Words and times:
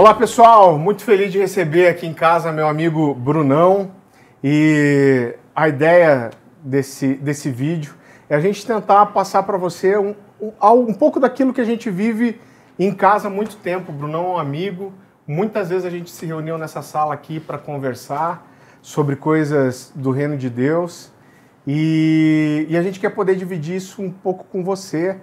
Olá 0.00 0.14
pessoal, 0.14 0.78
muito 0.78 1.04
feliz 1.04 1.30
de 1.30 1.38
receber 1.38 1.86
aqui 1.88 2.06
em 2.06 2.14
casa 2.14 2.50
meu 2.50 2.66
amigo 2.66 3.12
Brunão 3.12 3.90
e 4.42 5.34
a 5.54 5.68
ideia 5.68 6.30
desse, 6.64 7.16
desse 7.16 7.50
vídeo 7.50 7.92
é 8.26 8.34
a 8.34 8.40
gente 8.40 8.66
tentar 8.66 9.04
passar 9.04 9.42
para 9.42 9.58
você 9.58 9.98
um, 9.98 10.14
um, 10.40 10.52
um 10.88 10.94
pouco 10.94 11.20
daquilo 11.20 11.52
que 11.52 11.60
a 11.60 11.66
gente 11.66 11.90
vive 11.90 12.40
em 12.78 12.94
casa 12.94 13.28
há 13.28 13.30
muito 13.30 13.56
tempo. 13.56 13.92
Brunão 13.92 14.24
é 14.24 14.28
um 14.30 14.38
amigo, 14.38 14.94
muitas 15.28 15.68
vezes 15.68 15.84
a 15.84 15.90
gente 15.90 16.10
se 16.10 16.24
reuniu 16.24 16.56
nessa 16.56 16.80
sala 16.80 17.12
aqui 17.12 17.38
para 17.38 17.58
conversar 17.58 18.50
sobre 18.80 19.16
coisas 19.16 19.92
do 19.94 20.12
reino 20.12 20.34
de 20.34 20.48
Deus 20.48 21.12
e, 21.66 22.64
e, 22.70 22.76
a 22.78 22.80
gente 22.80 22.98
quer 22.98 23.10
poder 23.10 23.36
dividir 23.36 23.76
isso 23.76 24.00
um 24.00 24.10
pouco 24.10 24.44
com 24.44 24.64
você. 24.64 25.18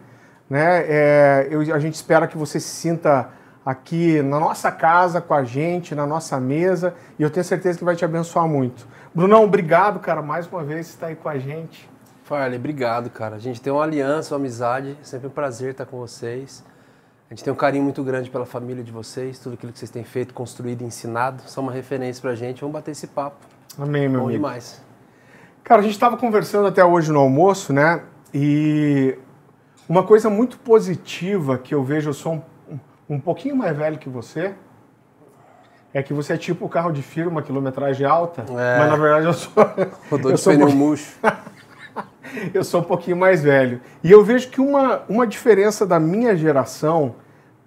Né? 0.47 0.85
É, 0.87 1.47
eu, 1.49 1.61
a 1.73 1.79
gente 1.79 1.95
espera 1.95 2.27
que 2.27 2.37
você 2.37 2.59
se 2.59 2.69
sinta 2.69 3.35
aqui 3.67 4.21
na 4.21 4.39
nossa 4.39 4.71
casa 4.71 5.19
com 5.19 5.33
a 5.33 5.43
gente, 5.43 5.93
na 5.93 6.07
nossa 6.07 6.39
mesa, 6.39 6.95
e 7.19 7.23
eu 7.23 7.29
tenho 7.29 7.43
certeza 7.43 7.77
que 7.77 7.83
vai 7.83 7.97
te 7.97 8.05
abençoar 8.05 8.47
muito. 8.47 8.87
Brunão, 9.13 9.43
obrigado, 9.43 9.99
cara, 9.99 10.21
mais 10.21 10.47
uma 10.47 10.63
vez 10.63 10.87
estar 10.87 11.07
aí 11.07 11.17
com 11.17 11.27
a 11.27 11.37
gente. 11.37 11.89
Farley, 12.23 12.57
obrigado, 12.57 13.09
cara. 13.09 13.35
A 13.35 13.39
gente 13.39 13.59
tem 13.59 13.73
uma 13.73 13.83
aliança, 13.83 14.33
uma 14.33 14.39
amizade, 14.39 14.97
é 15.01 15.03
sempre 15.03 15.27
um 15.27 15.29
prazer 15.29 15.71
estar 15.71 15.85
com 15.85 15.97
vocês. 15.97 16.63
A 17.29 17.33
gente 17.33 17.43
tem 17.43 17.51
um 17.51 17.57
carinho 17.57 17.83
muito 17.83 18.01
grande 18.05 18.29
pela 18.29 18.45
família 18.45 18.81
de 18.81 18.91
vocês, 18.91 19.37
tudo 19.37 19.55
aquilo 19.55 19.73
que 19.73 19.79
vocês 19.79 19.91
têm 19.91 20.05
feito, 20.05 20.33
construído, 20.33 20.83
ensinado, 20.83 21.43
são 21.45 21.61
uma 21.61 21.73
referência 21.73 22.21
pra 22.21 22.35
gente. 22.35 22.61
Vamos 22.61 22.73
bater 22.73 22.91
esse 22.91 23.07
papo. 23.07 23.45
Amém, 23.77 24.07
meu 24.07 24.21
Bom 24.21 24.27
amigo. 24.27 24.43
demais. 24.43 24.81
Cara, 25.61 25.81
a 25.81 25.83
gente 25.83 25.93
estava 25.93 26.15
conversando 26.15 26.69
até 26.69 26.85
hoje 26.85 27.11
no 27.11 27.19
almoço, 27.19 27.73
né? 27.73 28.01
E 28.33 29.17
uma 29.89 30.03
coisa 30.03 30.29
muito 30.29 30.57
positiva 30.57 31.57
que 31.57 31.75
eu 31.75 31.83
vejo, 31.83 32.11
eu 32.11 32.13
sou 32.13 32.35
um 32.35 32.41
um 33.09 33.19
pouquinho 33.19 33.55
mais 33.55 33.75
velho 33.75 33.97
que 33.97 34.09
você, 34.09 34.53
é 35.93 36.03
que 36.03 36.13
você 36.13 36.33
é 36.33 36.37
tipo 36.37 36.65
o 36.65 36.69
carro 36.69 36.91
de 36.91 37.01
firma, 37.01 37.41
quilometragem 37.41 38.05
alta, 38.05 38.45
é. 38.49 38.79
mas 38.79 38.89
na 38.89 38.95
verdade 38.97 39.25
eu 39.25 39.33
sou. 39.33 39.53
Rodou 40.11 40.31
eu 40.31 40.37
sou 40.37 40.53
um 40.53 40.59
pouquinho... 40.59 40.77
murcho. 40.77 41.17
eu 42.53 42.63
sou 42.63 42.81
um 42.81 42.83
pouquinho 42.83 43.17
mais 43.17 43.43
velho. 43.43 43.81
E 44.03 44.11
eu 44.11 44.23
vejo 44.23 44.49
que 44.49 44.59
uma, 44.59 45.03
uma 45.07 45.25
diferença 45.25 45.85
da 45.85 45.99
minha 45.99 46.35
geração 46.35 47.15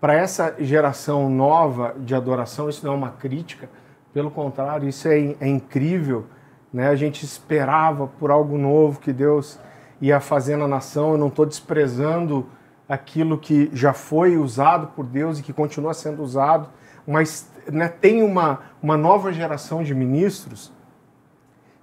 para 0.01 0.15
essa 0.15 0.55
geração 0.59 1.29
nova 1.29 1.95
de 1.99 2.15
adoração, 2.15 2.69
isso 2.69 2.87
não 2.87 2.95
é 2.95 2.97
uma 2.97 3.11
crítica, 3.11 3.69
pelo 4.15 4.31
contrário, 4.31 4.89
isso 4.89 5.07
é, 5.09 5.37
é 5.41 5.47
incrível. 5.47 6.27
Né? 6.73 6.89
A 6.89 6.95
gente 6.95 7.25
esperava 7.25 8.07
por 8.07 8.31
algo 8.31 8.57
novo 8.57 8.99
que 9.01 9.13
Deus 9.13 9.59
ia 10.01 10.21
fazer 10.21 10.57
na 10.57 10.67
nação. 10.67 11.13
Eu 11.13 11.19
não 11.19 11.29
estou 11.29 11.45
desprezando 11.45 12.47
aquilo 12.91 13.39
que 13.39 13.71
já 13.73 13.93
foi 13.93 14.37
usado 14.37 14.89
por 14.89 15.07
Deus 15.07 15.39
e 15.39 15.45
que 15.45 15.53
continua 15.53 15.95
sendo 15.95 16.25
usado, 16.25 16.69
mas 17.07 17.49
né, 17.71 17.89
tem 17.89 18.21
uma, 18.21 18.63
uma 18.83 18.97
nova 18.97 19.33
geração 19.33 19.85
de 19.85 19.95
ministros. 19.95 20.73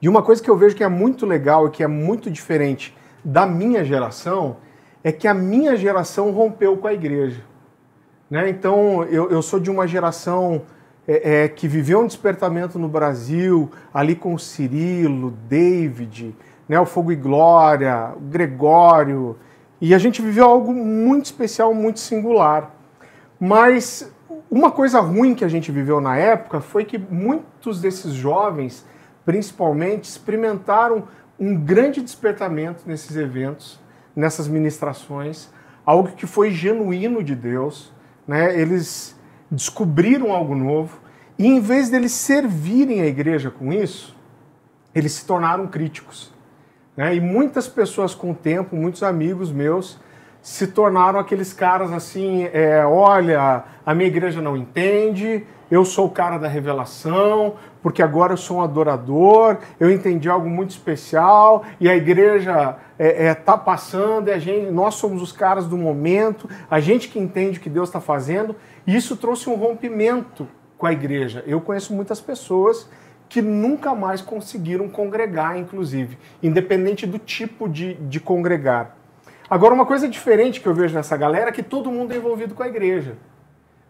E 0.01 0.09
uma 0.09 0.21
coisa 0.21 0.43
que 0.43 0.49
eu 0.49 0.57
vejo 0.57 0.75
que 0.75 0.83
é 0.83 0.89
muito 0.89 1.25
legal 1.25 1.65
e 1.65 1.71
que 1.71 1.81
é 1.81 1.87
muito 1.87 2.29
diferente 2.29 2.93
da 3.23 3.45
minha 3.45 3.85
geração 3.85 4.57
é 5.01 5.09
que 5.09 5.29
a 5.29 5.33
minha 5.33 5.77
geração 5.77 6.29
rompeu 6.31 6.75
com 6.75 6.87
a 6.87 6.93
igreja. 6.93 7.41
Né? 8.29 8.49
Então, 8.49 9.05
eu, 9.05 9.31
eu 9.31 9.41
sou 9.41 9.61
de 9.61 9.71
uma 9.71 9.87
geração 9.87 10.63
é, 11.07 11.43
é, 11.43 11.47
que 11.47 11.69
viveu 11.69 12.01
um 12.01 12.07
despertamento 12.07 12.77
no 12.77 12.89
Brasil, 12.89 13.71
ali 13.93 14.13
com 14.13 14.37
Cirilo, 14.37 15.31
David, 15.47 16.35
né, 16.67 16.77
o 16.77 16.85
Fogo 16.85 17.13
e 17.13 17.15
Glória, 17.15 18.11
o 18.13 18.19
Gregório, 18.19 19.37
e 19.79 19.93
a 19.93 19.97
gente 19.97 20.21
viveu 20.21 20.45
algo 20.45 20.73
muito 20.73 21.25
especial, 21.25 21.73
muito 21.73 21.99
singular. 21.99 22.75
Mas 23.39 24.11
uma 24.49 24.71
coisa 24.71 24.99
ruim 24.99 25.35
que 25.35 25.45
a 25.45 25.47
gente 25.47 25.71
viveu 25.71 26.01
na 26.01 26.17
época 26.17 26.61
foi 26.61 26.85
que 26.85 26.97
muitos 26.97 27.81
desses 27.81 28.13
jovens, 28.13 28.85
principalmente, 29.25 30.05
experimentaram 30.05 31.07
um 31.39 31.55
grande 31.55 32.01
despertamento 32.01 32.83
nesses 32.85 33.15
eventos, 33.15 33.79
nessas 34.15 34.47
ministrações, 34.47 35.49
algo 35.85 36.09
que 36.09 36.25
foi 36.25 36.49
genuíno 36.49 37.23
de 37.23 37.35
Deus. 37.35 37.93
Né? 38.27 38.59
Eles 38.59 39.15
descobriram 39.51 40.31
algo 40.31 40.55
novo 40.55 40.99
e, 41.37 41.45
em 41.45 41.59
vez 41.59 41.89
deles 41.89 42.11
servirem 42.13 43.01
a 43.01 43.05
igreja 43.05 43.51
com 43.51 43.71
isso, 43.71 44.15
eles 44.95 45.11
se 45.11 45.25
tornaram 45.25 45.67
críticos. 45.67 46.33
Né? 46.97 47.15
E 47.15 47.21
muitas 47.21 47.67
pessoas 47.67 48.15
com 48.15 48.31
o 48.31 48.35
tempo, 48.35 48.75
muitos 48.75 49.03
amigos 49.03 49.51
meus, 49.51 49.99
se 50.41 50.65
tornaram 50.65 51.19
aqueles 51.19 51.53
caras 51.53 51.93
assim: 51.93 52.49
é, 52.51 52.83
olha, 52.83 53.63
a 53.85 53.93
minha 53.93 54.07
igreja 54.07 54.41
não 54.41 54.57
entende, 54.57 55.45
eu 55.69 55.85
sou 55.85 56.07
o 56.07 56.09
cara 56.09 56.37
da 56.37 56.47
revelação, 56.47 57.55
porque 57.83 58.01
agora 58.01 58.33
eu 58.33 58.37
sou 58.37 58.57
um 58.57 58.61
adorador, 58.61 59.57
eu 59.79 59.91
entendi 59.91 60.27
algo 60.27 60.49
muito 60.49 60.71
especial 60.71 61.63
e 61.79 61.87
a 61.89 61.95
igreja 61.95 62.51
está 62.51 62.79
é, 62.97 63.27
é, 63.27 63.35
tá 63.35 63.57
passando, 63.57 64.29
a 64.29 64.39
gente, 64.39 64.71
nós 64.71 64.95
somos 64.95 65.21
os 65.21 65.31
caras 65.31 65.67
do 65.67 65.77
momento, 65.77 66.49
a 66.71 66.79
gente 66.79 67.09
que 67.09 67.19
entende 67.19 67.59
o 67.59 67.61
que 67.61 67.69
Deus 67.69 67.89
está 67.89 68.01
fazendo, 68.01 68.55
e 68.87 68.95
isso 68.95 69.15
trouxe 69.15 69.49
um 69.49 69.55
rompimento 69.55 70.47
com 70.77 70.87
a 70.87 70.93
igreja. 70.93 71.43
Eu 71.45 71.59
conheço 71.59 71.93
muitas 71.93 72.21
pessoas 72.21 72.89
que 73.29 73.41
nunca 73.41 73.93
mais 73.93 74.21
conseguiram 74.21 74.87
congregar, 74.87 75.57
inclusive, 75.57 76.17
independente 76.41 77.05
do 77.05 77.19
tipo 77.19 77.67
de, 77.67 77.95
de 77.95 78.19
congregar. 78.19 78.95
Agora, 79.49 79.73
uma 79.73 79.85
coisa 79.85 80.07
diferente 80.07 80.59
que 80.59 80.67
eu 80.67 80.73
vejo 80.73 80.93
nessa 80.93 81.15
galera 81.15 81.49
é 81.49 81.53
que 81.53 81.63
todo 81.63 81.91
mundo 81.91 82.13
é 82.13 82.17
envolvido 82.17 82.53
com 82.53 82.63
a 82.63 82.67
igreja. 82.67 83.15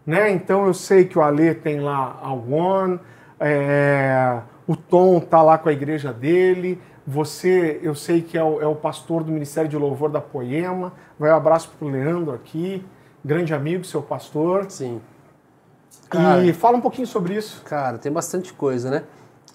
Né? 0.05 0.31
Então, 0.31 0.65
eu 0.65 0.73
sei 0.73 1.05
que 1.05 1.17
o 1.17 1.21
Alê 1.21 1.53
tem 1.53 1.79
lá 1.79 2.19
a 2.21 2.31
One, 2.31 2.99
é, 3.39 4.39
o 4.67 4.75
Tom 4.75 5.19
tá 5.19 5.41
lá 5.41 5.57
com 5.57 5.69
a 5.69 5.73
igreja 5.73 6.13
dele, 6.13 6.79
você, 7.05 7.79
eu 7.81 7.95
sei 7.95 8.21
que 8.21 8.37
é 8.37 8.43
o, 8.43 8.61
é 8.61 8.67
o 8.67 8.75
pastor 8.75 9.23
do 9.23 9.31
Ministério 9.31 9.69
de 9.69 9.77
Louvor 9.77 10.09
da 10.09 10.19
Poema. 10.19 10.91
Vai 11.17 11.31
um 11.31 11.35
abraço 11.35 11.69
para 11.69 11.87
o 11.87 11.89
Leandro 11.89 12.33
aqui, 12.33 12.85
grande 13.23 13.53
amigo, 13.53 13.85
seu 13.85 14.01
pastor. 14.01 14.65
Sim. 14.69 15.01
Cara, 16.09 16.43
e 16.43 16.51
fala 16.51 16.77
um 16.77 16.81
pouquinho 16.81 17.07
sobre 17.07 17.33
isso. 17.35 17.63
Cara, 17.63 17.97
tem 17.97 18.11
bastante 18.11 18.51
coisa, 18.51 18.91
né? 18.91 19.03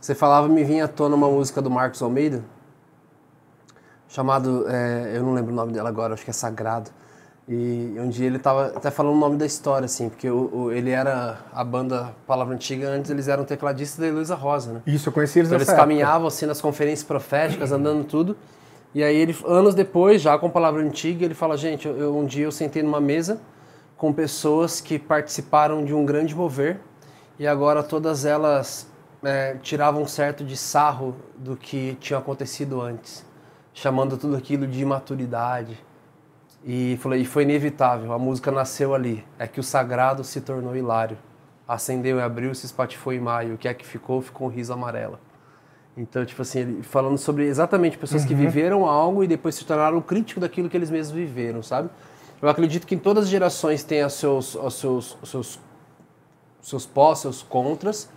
Você 0.03 0.17
falava, 0.17 0.49
me 0.49 0.65
vinha 0.65 0.87
à 0.87 0.89
tona 0.89 1.15
uma 1.15 1.29
música 1.29 1.63
do 1.63 1.71
Marcos 1.71 2.03
Almeida, 2.03 2.43
chamado, 4.09 4.67
é, 4.69 5.13
eu 5.15 5.23
não 5.23 5.33
lembro 5.33 5.53
o 5.53 5.55
nome 5.55 5.73
dela 5.73 5.89
agora, 5.89 6.13
acho 6.13 6.25
que 6.25 6.31
é 6.31 6.33
Sagrado. 6.33 6.91
E 7.49 7.95
um 7.97 8.09
dia 8.09 8.27
ele 8.27 8.39
estava 8.39 8.67
até 8.67 8.91
falando 8.91 9.15
o 9.15 9.19
nome 9.21 9.37
da 9.37 9.47
história, 9.47 9.85
assim, 9.85 10.09
porque 10.09 10.29
o, 10.29 10.51
o, 10.53 10.73
ele 10.73 10.91
era 10.91 11.39
a 11.53 11.63
banda 11.63 12.13
Palavra 12.27 12.53
Antiga, 12.53 12.89
antes 12.89 13.13
eles 13.13 13.29
eram 13.29 13.45
tecladistas 13.45 14.01
da 14.01 14.09
Heloísa 14.09 14.35
Rosa, 14.35 14.73
né? 14.73 14.83
Isso, 14.89 15.09
eu 15.09 15.13
conheci 15.13 15.39
eles 15.39 15.49
então, 15.49 15.59
Eles 15.59 15.69
época. 15.69 15.81
caminhavam 15.81 16.27
assim 16.27 16.47
nas 16.47 16.61
conferências 16.61 17.07
proféticas, 17.07 17.71
andando 17.71 18.03
tudo. 18.03 18.37
E 18.93 19.05
aí 19.05 19.15
ele, 19.15 19.37
anos 19.47 19.73
depois, 19.73 20.21
já 20.21 20.37
com 20.37 20.51
Palavra 20.51 20.83
Antiga, 20.83 21.25
ele 21.25 21.35
fala, 21.35 21.57
gente, 21.57 21.87
eu, 21.87 22.19
um 22.19 22.27
dia 22.27 22.45
eu 22.45 22.51
sentei 22.51 22.83
numa 22.83 23.01
mesa 23.01 23.39
com 23.97 24.13
pessoas 24.13 24.81
que 24.81 24.99
participaram 24.99 25.85
de 25.85 25.95
um 25.95 26.05
grande 26.05 26.35
mover 26.35 26.81
e 27.39 27.47
agora 27.47 27.85
todas 27.85 28.25
elas 28.25 28.91
é, 29.23 29.57
tirava 29.63 29.99
um 29.99 30.07
certo 30.07 30.45
de 30.45 30.57
sarro 30.57 31.17
do 31.37 31.57
que 31.57 31.97
tinha 32.01 32.19
acontecido 32.19 32.81
antes, 32.81 33.25
chamando 33.73 34.17
tudo 34.17 34.37
aquilo 34.37 34.67
de 34.67 34.81
imaturidade. 34.81 35.83
E, 36.65 36.97
falei, 37.01 37.23
e 37.23 37.25
foi 37.25 37.43
inevitável, 37.43 38.13
a 38.13 38.19
música 38.19 38.51
nasceu 38.51 38.95
ali. 38.95 39.25
É 39.39 39.47
que 39.47 39.61
o 39.61 39.63
sagrado 39.63 40.23
se 40.23 40.41
tornou 40.41 40.77
hilário. 40.77 41.19
Acendeu 41.67 42.19
e 42.19 42.23
abriu, 42.23 42.55
se 42.55 42.67
espatifou 42.67 43.13
em 43.13 43.21
maio. 43.21 43.55
O 43.55 43.59
que 43.59 43.67
é 43.67 43.75
que 43.75 43.85
ficou, 43.85 44.21
ficou 44.21 44.47
um 44.47 44.51
riso 44.51 44.73
amarelo. 44.73 45.19
Então, 45.97 46.25
tipo 46.25 46.41
assim, 46.41 46.83
falando 46.83 47.19
sobre 47.19 47.45
exatamente 47.45 47.99
pessoas 47.99 48.23
uhum. 48.23 48.29
que 48.29 48.35
viveram 48.35 48.87
algo 48.87 49.23
e 49.23 49.27
depois 49.27 49.55
se 49.55 49.65
tornaram 49.65 50.01
crítico 50.01 50.41
daquilo 50.41 50.69
que 50.69 50.77
eles 50.77 50.91
mesmos 50.91 51.15
viveram, 51.15 51.63
sabe? 51.63 51.91
Eu 52.41 52.49
acredito 52.49 52.87
que 52.87 52.95
em 52.95 52.99
todas 52.99 53.25
as 53.25 53.31
gerações 53.31 53.85
tem 53.85 54.05
os 54.05 54.15
seus, 54.15 54.55
os 54.55 54.75
seus, 54.75 55.19
os 55.23 55.29
seus, 55.29 55.61
seus 56.63 56.87
pós, 56.87 57.19
seus 57.19 57.43
contras, 57.43 58.09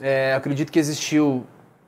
é, 0.00 0.34
acredito 0.34 0.70
que 0.70 0.78
existiu 0.78 1.44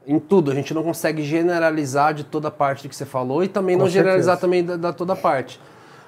em 0.06 0.18
tudo. 0.18 0.50
A 0.50 0.54
gente 0.54 0.72
não 0.74 0.82
consegue 0.82 1.22
generalizar 1.22 2.14
de 2.14 2.24
toda 2.24 2.50
parte 2.50 2.82
do 2.82 2.88
que 2.88 2.96
você 2.96 3.04
falou 3.04 3.44
e 3.44 3.48
também 3.48 3.76
Com 3.76 3.84
não 3.84 3.86
certeza. 3.86 4.04
generalizar 4.04 4.38
também 4.38 4.64
da, 4.64 4.76
da, 4.76 4.92
toda 4.92 5.14
parte. 5.14 5.60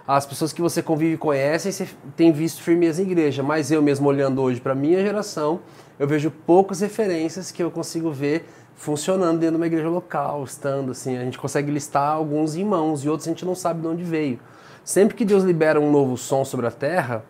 As 0.07 0.27
pessoas 0.27 0.53
que 0.53 0.61
você 0.61 0.83
convive 0.83 1.15
e 1.15 1.17
conhecem, 1.17 1.71
você 1.71 1.89
tem 2.17 2.33
visto 2.33 2.61
firmeza 2.63 3.01
em 3.01 3.07
igreja, 3.07 3.43
mas 3.43 3.71
eu 3.71 3.81
mesmo 3.81 4.09
olhando 4.09 4.43
hoje 4.43 4.61
para 4.61 4.75
minha 4.75 5.01
geração, 5.01 5.61
eu 5.99 6.09
vejo 6.09 6.31
poucas 6.31 6.81
referências 6.81 7.53
que 7.53 7.63
eu 7.63 7.71
consigo 7.71 8.11
ver 8.11 8.45
funcionando 8.75 9.39
dentro 9.39 9.55
de 9.55 9.61
uma 9.61 9.67
igreja 9.67 9.89
local, 9.89 10.43
estando 10.43 10.91
assim. 10.91 11.17
A 11.17 11.21
gente 11.23 11.39
consegue 11.39 11.71
listar 11.71 12.15
alguns 12.15 12.57
em 12.57 12.65
mãos 12.65 13.05
e 13.05 13.09
outros 13.09 13.29
a 13.29 13.31
gente 13.31 13.45
não 13.45 13.55
sabe 13.55 13.81
de 13.81 13.87
onde 13.87 14.03
veio. 14.03 14.41
Sempre 14.83 15.17
que 15.17 15.25
Deus 15.25 15.45
libera 15.45 15.81
um 15.81 15.93
novo 15.93 16.17
som 16.17 16.45
sobre 16.45 16.67
a 16.67 16.71
terra, 16.73 17.25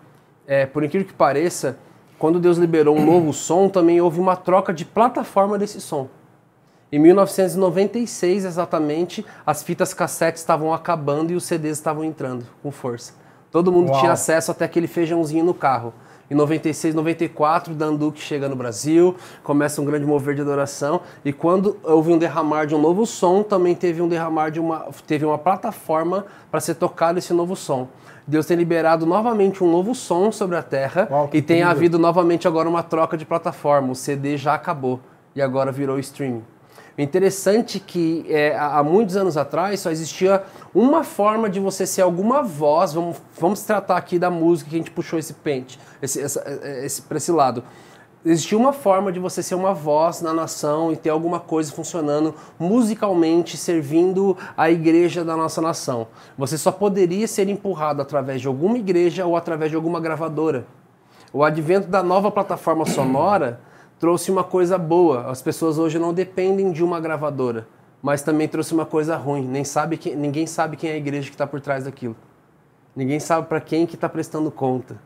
é, 0.47 0.65
por 0.65 0.83
incrível 0.83 1.07
que 1.07 1.13
pareça, 1.13 1.77
quando 2.23 2.39
Deus 2.39 2.57
liberou 2.57 2.97
um 2.97 3.05
novo 3.05 3.33
som, 3.33 3.69
também 3.69 4.01
houve 4.01 4.21
uma 4.21 4.37
troca 4.37 4.73
de 4.73 4.85
plataforma 4.85 5.59
desse 5.59 5.81
som. 5.81 6.07
Em 6.93 6.97
1996, 6.97 8.45
exatamente, 8.45 9.27
as 9.45 9.65
fitas 9.65 9.93
cassete 9.93 10.39
estavam 10.39 10.73
acabando 10.73 11.33
e 11.33 11.35
os 11.35 11.43
CDs 11.43 11.79
estavam 11.79 12.05
entrando 12.05 12.47
com 12.63 12.71
força. 12.71 13.15
Todo 13.51 13.73
mundo 13.73 13.91
Uau. 13.91 13.99
tinha 13.99 14.13
acesso 14.13 14.53
até 14.53 14.65
aquele 14.65 14.87
feijãozinho 14.87 15.45
no 15.45 15.53
carro. 15.53 15.93
Em 16.31 16.35
96, 16.37 16.95
94, 16.95 17.75
Dan 17.75 17.97
Duque 17.97 18.21
chega 18.21 18.49
no 18.49 18.55
Brasil, 18.55 19.17
começa 19.43 19.83
um 19.83 19.85
grande 19.85 20.07
mover 20.07 20.37
de 20.37 20.43
adoração. 20.43 21.01
E 21.25 21.33
quando 21.33 21.77
houve 21.83 22.13
um 22.13 22.19
derramar 22.19 22.67
de 22.67 22.75
um 22.77 22.81
novo 22.81 23.05
som, 23.05 23.43
também 23.43 23.75
teve 23.75 24.01
um 24.01 24.07
derramar 24.07 24.51
de 24.51 24.61
uma, 24.61 24.87
teve 25.09 25.25
uma 25.25 25.39
plataforma 25.39 26.25
para 26.53 26.61
ser 26.61 26.77
tocado 26.77 27.19
esse 27.19 27.35
novo 27.35 27.57
som. 27.57 27.89
Deus 28.27 28.47
tem 28.47 28.57
liberado 28.57 29.05
novamente 29.05 29.65
um 29.65 29.71
novo 29.71 29.95
som 29.95 30.31
sobre 30.31 30.57
a 30.57 30.63
terra 30.63 31.09
Uau, 31.11 31.31
e 31.33 31.43
tem 31.43 31.63
havido 31.63 31.99
novamente 31.99 32.47
agora 32.47 32.69
uma 32.69 32.83
troca 32.83 33.17
de 33.17 33.25
plataforma. 33.25 33.93
O 33.93 33.95
CD 33.95 34.37
já 34.37 34.55
acabou 34.55 35.01
e 35.35 35.43
agora 35.43 35.73
virou 35.73 35.99
streaming. 35.99 36.45
O 36.97 37.01
interessante 37.01 37.79
é 37.79 37.81
que 37.85 38.27
é, 38.29 38.55
há 38.55 38.79
há 38.79 38.85
muitos 38.85 39.17
anos 39.17 39.37
atrás 39.37 39.81
só 39.81 39.91
existia 39.91 40.43
uma 40.75 41.03
forma 41.03 41.49
de 41.49 41.59
você 41.59 41.87
ser 41.87 42.03
alguma 42.03 42.43
voz. 42.43 42.93
Vamos, 42.93 43.17
vamos 43.41 43.63
tratar 43.63 43.97
aqui 43.97 44.19
da 44.19 44.31
música 44.31 44.71
que 44.71 44.77
a 44.77 44.79
gente 44.79 44.91
puxou 44.91 45.19
esse 45.19 45.33
pente, 45.33 45.81
esse, 46.03 46.21
essa, 46.21 46.45
esse, 46.83 47.03
para 47.03 47.17
esse 47.17 47.33
lado. 47.33 47.65
Existia 48.25 48.57
uma 48.57 48.73
forma 48.73 49.11
de 49.11 49.19
você 49.19 49.43
ser 49.43 49.57
uma 49.57 49.75
voz 49.75 50.23
na 50.23 50.33
nação 50.33 50.93
e 50.93 50.97
ter 50.97 51.11
alguma 51.11 51.41
coisa 51.41 51.73
funcionando 51.73 52.33
musicalmente, 52.57 53.57
servindo 53.57 54.37
a 54.57 54.71
igreja 54.71 55.25
da 55.25 55.37
nossa 55.37 55.61
nação. 55.61 56.07
Você 56.39 56.57
só 56.57 56.71
poderia 56.71 57.27
ser 57.27 57.49
empurrado 57.49 58.01
através 58.01 58.41
de 58.41 58.47
alguma 58.47 58.79
igreja 58.79 59.27
ou 59.27 59.37
através 59.37 59.73
de 59.73 59.77
alguma 59.77 59.99
gravadora. 59.99 60.65
O 61.33 61.43
advento 61.43 61.89
da 61.89 62.01
nova 62.01 62.31
plataforma 62.31 62.87
sonora 62.87 63.61
trouxe 63.99 64.31
uma 64.31 64.45
coisa 64.45 64.79
boa. 64.79 65.29
As 65.29 65.43
pessoas 65.43 65.77
hoje 65.77 65.99
não 65.99 66.15
dependem 66.15 66.71
de 66.71 66.85
uma 66.85 67.01
gravadora, 67.01 67.67
mas 68.01 68.23
também 68.23 68.47
trouxe 68.47 68.73
uma 68.73 68.87
coisa 68.87 69.17
ruim. 69.17 69.49
Nem 69.49 69.65
sabe 69.65 69.97
que, 69.97 70.15
ninguém 70.15 70.47
sabe 70.47 70.77
quem 70.77 70.91
é 70.91 70.93
a 70.93 70.97
igreja 70.97 71.29
que 71.29 71.35
está 71.35 71.47
por 71.47 71.61
trás 71.61 71.87
daquilo. 71.87 72.15
Ninguém 72.95 73.19
sabe 73.19 73.49
para 73.49 73.61
quem 73.61 73.85
que 73.85 73.97
está 73.97 74.09
prestando 74.09 74.49
conta. 74.49 74.97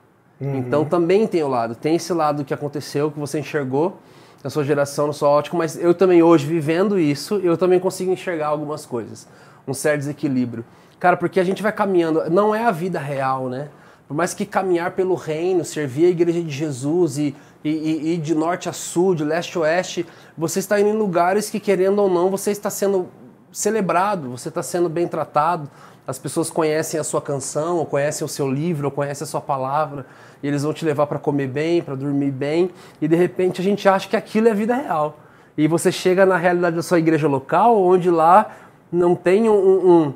Então 0.41 0.85
também 0.85 1.27
tem 1.27 1.43
o 1.43 1.49
lado. 1.49 1.75
Tem 1.75 1.97
esse 1.97 2.13
lado 2.13 2.45
que 2.45 2.53
aconteceu, 2.53 3.11
que 3.11 3.19
você 3.19 3.39
enxergou 3.39 3.99
na 4.45 4.51
sua 4.51 4.63
geração, 4.65 5.07
na 5.07 5.13
sua 5.13 5.29
ótica, 5.29 5.57
mas 5.57 5.77
eu 5.77 5.95
também 5.95 6.23
hoje, 6.23 6.47
vivendo 6.47 6.99
isso, 6.99 7.37
eu 7.37 7.57
também 7.57 7.81
consigo 7.81 8.13
enxergar 8.13 8.49
algumas 8.49 8.87
coisas. 8.87 9.27
Um 9.67 9.75
certo 9.75 10.01
desequilíbrio. 10.01 10.65
Cara, 11.01 11.17
porque 11.17 11.41
a 11.41 11.45
gente 11.45 11.63
vai 11.63 11.73
caminhando, 11.73 12.31
não 12.31 12.55
é 12.55 12.65
a 12.65 12.71
vida 12.71 12.99
real, 12.99 13.49
né? 13.49 13.69
Por 14.07 14.15
mais 14.15 14.33
que 14.33 14.47
caminhar 14.47 14.93
pelo 14.93 15.15
reino, 15.15 15.65
servir 15.65 16.07
a 16.07 16.11
igreja 16.11 16.41
de 16.41 16.51
Jesus 16.51 17.19
e, 17.19 17.35
e, 17.65 18.17
de 18.17 18.35
norte 18.37 18.69
a 18.69 18.73
sul, 18.73 19.17
de 19.17 19.25
leste 19.25 19.59
a 19.59 19.63
oeste, 19.63 20.07
você 20.39 20.61
está 20.61 20.81
indo 20.81 20.91
em 20.91 20.97
lugares 20.97 21.51
que, 21.51 21.59
querendo 21.59 22.01
ou 22.01 22.09
não, 22.09 22.31
você 22.31 22.53
está 22.53 22.71
sendo 22.71 23.09
celebrado, 23.51 24.31
você 24.31 24.49
está 24.49 24.63
sendo 24.63 24.89
bem 24.89 25.09
tratado. 25.09 25.69
As 26.07 26.19
pessoas 26.19 26.49
conhecem 26.49 27.01
a 27.01 27.05
sua 27.05 27.21
canção, 27.21 27.79
ou 27.79 27.87
conhecem 27.87 28.25
o 28.25 28.29
seu 28.29 28.49
livro, 28.49 28.87
ou 28.87 28.91
conhecem 28.91 29.25
a 29.25 29.29
sua 29.29 29.41
palavra, 29.41 30.07
e 30.43 30.47
eles 30.47 30.63
vão 30.63 30.73
te 30.73 30.85
levar 30.85 31.07
para 31.07 31.19
comer 31.19 31.49
bem, 31.49 31.83
para 31.83 31.97
dormir 31.97 32.31
bem, 32.31 32.71
e 33.01 33.09
de 33.09 33.17
repente 33.17 33.61
a 33.61 33.65
gente 33.65 33.89
acha 33.89 34.09
que 34.09 34.17
aquilo 34.17 34.49
é 34.49 34.55
vida 34.55 34.75
real. 34.75 35.19
E 35.59 35.67
você 35.67 35.91
chega 35.91 36.25
na 36.25 36.37
realidade 36.37 36.77
da 36.77 36.83
sua 36.83 36.99
igreja 36.99 37.27
local, 37.27 37.83
onde 37.83 38.11
lá 38.11 38.55
não 38.93 39.17
tem 39.17 39.49
um, 39.49 39.55
um 39.55 40.15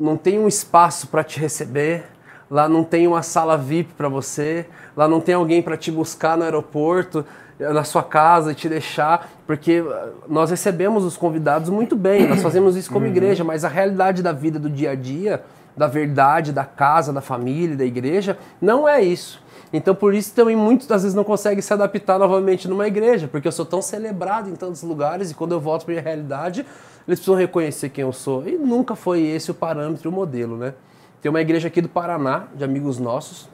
não 0.00 0.16
tem 0.16 0.38
um 0.38 0.48
espaço 0.48 1.06
para 1.06 1.22
te 1.22 1.38
receber, 1.38 2.04
lá 2.50 2.68
não 2.68 2.82
tem 2.82 3.06
uma 3.06 3.22
sala 3.22 3.56
VIP 3.56 3.92
para 3.94 4.08
você, 4.08 4.66
lá 4.96 5.06
não 5.06 5.20
tem 5.20 5.34
alguém 5.34 5.62
para 5.62 5.76
te 5.76 5.92
buscar 5.92 6.36
no 6.36 6.42
aeroporto, 6.42 7.24
na 7.58 7.84
sua 7.84 8.02
casa 8.02 8.52
e 8.52 8.54
te 8.54 8.68
deixar, 8.68 9.30
porque 9.46 9.84
ah, 9.86 10.08
nós 10.28 10.50
recebemos 10.50 11.04
os 11.04 11.16
convidados 11.16 11.70
muito 11.70 11.94
bem, 11.94 12.26
nós 12.26 12.42
fazemos 12.42 12.76
isso 12.76 12.90
como 12.90 13.06
igreja, 13.06 13.44
mas 13.44 13.64
a 13.64 13.68
realidade 13.68 14.22
da 14.22 14.32
vida 14.32 14.58
do 14.58 14.68
dia 14.68 14.90
a 14.90 14.94
dia, 14.94 15.44
da 15.76 15.86
verdade, 15.86 16.52
da 16.52 16.64
casa, 16.64 17.12
da 17.12 17.20
família, 17.20 17.76
da 17.76 17.84
igreja, 17.84 18.38
não 18.60 18.88
é 18.88 19.02
isso. 19.02 19.42
Então 19.72 19.94
por 19.94 20.14
isso 20.14 20.32
também 20.34 20.54
muitos 20.54 20.90
às 20.90 21.02
vezes 21.02 21.14
não 21.14 21.24
conseguem 21.24 21.60
se 21.60 21.72
adaptar 21.72 22.18
novamente 22.18 22.68
numa 22.68 22.86
igreja, 22.86 23.28
porque 23.28 23.48
eu 23.48 23.52
sou 23.52 23.64
tão 23.64 23.82
celebrado 23.82 24.48
em 24.48 24.54
tantos 24.54 24.82
lugares 24.82 25.30
e 25.30 25.34
quando 25.34 25.52
eu 25.52 25.60
volto 25.60 25.84
para 25.84 25.92
minha 25.94 26.02
realidade, 26.02 26.60
eles 27.06 27.18
precisam 27.18 27.34
reconhecer 27.34 27.88
quem 27.88 28.02
eu 28.02 28.12
sou. 28.12 28.46
E 28.48 28.56
nunca 28.56 28.94
foi 28.94 29.22
esse 29.22 29.50
o 29.50 29.54
parâmetro, 29.54 30.10
o 30.10 30.12
modelo, 30.12 30.56
né? 30.56 30.74
Tem 31.20 31.30
uma 31.30 31.40
igreja 31.40 31.68
aqui 31.68 31.80
do 31.80 31.88
Paraná, 31.88 32.44
de 32.54 32.62
amigos 32.64 32.98
nossos, 32.98 33.48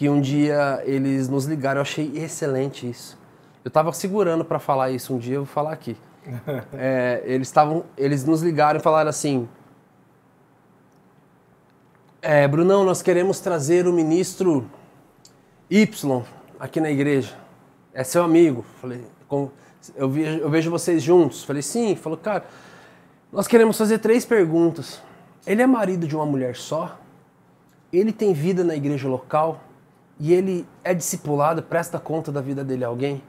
que 0.00 0.08
um 0.08 0.18
dia 0.18 0.82
eles 0.86 1.28
nos 1.28 1.44
ligaram, 1.44 1.76
eu 1.76 1.82
achei 1.82 2.10
excelente 2.16 2.88
isso. 2.88 3.18
Eu 3.62 3.68
estava 3.68 3.92
segurando 3.92 4.42
para 4.46 4.58
falar 4.58 4.90
isso 4.90 5.14
um 5.14 5.18
dia, 5.18 5.34
eu 5.34 5.44
vou 5.44 5.54
falar 5.54 5.72
aqui. 5.72 5.94
É, 6.72 7.22
eles 7.26 7.48
estavam, 7.48 7.84
eles 7.98 8.24
nos 8.24 8.40
ligaram 8.40 8.80
e 8.80 8.82
falaram 8.82 9.10
assim: 9.10 9.46
é, 12.22 12.48
Brunão, 12.48 12.82
nós 12.82 13.02
queremos 13.02 13.40
trazer 13.40 13.86
o 13.86 13.92
ministro 13.92 14.70
Y 15.68 16.24
aqui 16.58 16.80
na 16.80 16.90
igreja. 16.90 17.36
É 17.92 18.02
seu 18.02 18.24
amigo. 18.24 18.64
Falei, 18.80 19.04
com, 19.28 19.50
eu, 19.94 20.08
vejo, 20.08 20.38
eu 20.38 20.48
vejo 20.48 20.70
vocês 20.70 21.02
juntos. 21.02 21.44
Falei, 21.44 21.60
sim. 21.60 21.94
Falou, 21.94 22.16
cara, 22.16 22.46
nós 23.30 23.46
queremos 23.46 23.76
fazer 23.76 23.98
três 23.98 24.24
perguntas. 24.24 25.02
Ele 25.46 25.60
é 25.60 25.66
marido 25.66 26.06
de 26.06 26.16
uma 26.16 26.24
mulher 26.24 26.56
só? 26.56 26.98
Ele 27.92 28.12
tem 28.12 28.32
vida 28.32 28.64
na 28.64 28.74
igreja 28.74 29.06
local? 29.06 29.60
E 30.20 30.34
ele 30.34 30.68
é 30.84 30.92
discipulado, 30.92 31.62
presta 31.62 31.98
conta 31.98 32.30
da 32.30 32.42
vida 32.42 32.62
dele 32.62 32.84
a 32.84 32.88
alguém? 32.88 33.22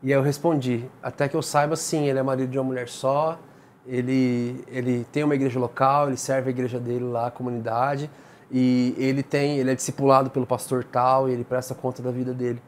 E 0.00 0.12
aí 0.12 0.18
eu 0.18 0.22
respondi, 0.22 0.84
até 1.02 1.28
que 1.28 1.34
eu 1.34 1.42
saiba, 1.42 1.74
sim, 1.74 2.06
ele 2.06 2.20
é 2.20 2.22
marido 2.22 2.50
de 2.50 2.56
uma 2.56 2.62
mulher 2.62 2.88
só, 2.88 3.36
ele, 3.84 4.64
ele 4.68 5.04
tem 5.10 5.24
uma 5.24 5.34
igreja 5.34 5.58
local, 5.58 6.06
ele 6.06 6.16
serve 6.16 6.48
a 6.48 6.50
igreja 6.50 6.78
dele 6.78 7.04
lá, 7.04 7.26
a 7.26 7.30
comunidade, 7.32 8.08
e 8.48 8.94
ele 8.96 9.24
tem, 9.24 9.58
ele 9.58 9.72
é 9.72 9.74
discipulado 9.74 10.30
pelo 10.30 10.46
pastor 10.46 10.84
tal, 10.84 11.28
e 11.28 11.32
ele 11.32 11.42
presta 11.42 11.74
conta 11.74 12.00
da 12.00 12.12
vida 12.12 12.32
dele. 12.32 12.62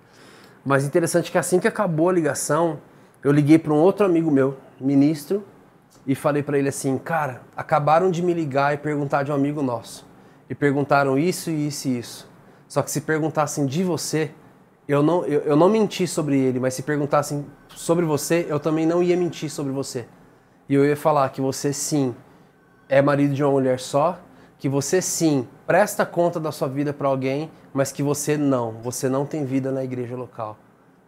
Mas 0.65 0.85
interessante 0.85 1.31
que 1.31 1.39
assim 1.39 1.61
que 1.61 1.69
acabou 1.69 2.09
a 2.09 2.13
ligação, 2.13 2.81
eu 3.23 3.31
liguei 3.31 3.61
para 3.61 3.73
um 3.73 3.77
outro 3.77 4.05
amigo 4.05 4.29
meu, 4.29 4.57
ministro, 4.81 5.45
e 6.05 6.17
falei 6.17 6.43
para 6.43 6.59
ele 6.59 6.69
assim, 6.69 6.99
cara, 6.99 7.43
acabaram 7.57 8.11
de 8.11 8.25
me 8.25 8.35
ligar 8.35 8.75
e 8.75 8.77
perguntar 8.77 9.23
de 9.23 9.31
um 9.31 9.35
amigo 9.37 9.63
nosso. 9.63 10.05
E 10.51 10.55
perguntaram 10.55 11.17
isso, 11.17 11.49
isso 11.49 11.87
e 11.87 11.99
isso. 11.99 12.36
Só 12.69 12.83
que 12.83 12.91
se 12.91 13.01
perguntassem 13.01 13.67
de 13.67 13.85
você, 13.85 14.31
eu 14.89 15.03
não, 15.03 15.25
eu, 15.25 15.41
eu 15.41 15.57
não 15.57 15.69
menti 15.69 16.07
sobre 16.07 16.39
ele, 16.39 16.61
mas 16.61 16.75
se 16.75 16.83
perguntassem 16.83 17.47
sobre 17.69 18.05
você, 18.05 18.47
eu 18.49 18.59
também 18.59 18.87
não 18.87 19.03
ia 19.03 19.17
mentir 19.17 19.51
sobre 19.51 19.73
você. 19.73 20.07
E 20.69 20.75
eu 20.75 20.85
ia 20.85 20.97
falar 20.97 21.29
que 21.31 21.41
você 21.41 21.73
sim 21.73 22.15
é 22.89 23.01
marido 23.03 23.35
de 23.35 23.43
uma 23.43 23.53
mulher 23.53 23.79
só, 23.79 24.19
que 24.59 24.69
você 24.69 25.03
sim 25.03 25.47
presta 25.67 26.07
conta 26.07 26.41
da 26.41 26.51
sua 26.51 26.69
vida 26.69 26.93
para 26.93 27.09
alguém, 27.09 27.51
mas 27.73 27.93
que 27.93 28.03
você 28.03 28.37
não, 28.37 28.73
você 28.83 29.09
não 29.09 29.26
tem 29.26 29.45
vida 29.45 29.71
na 29.71 29.85
igreja 29.85 30.17
local. 30.17 30.57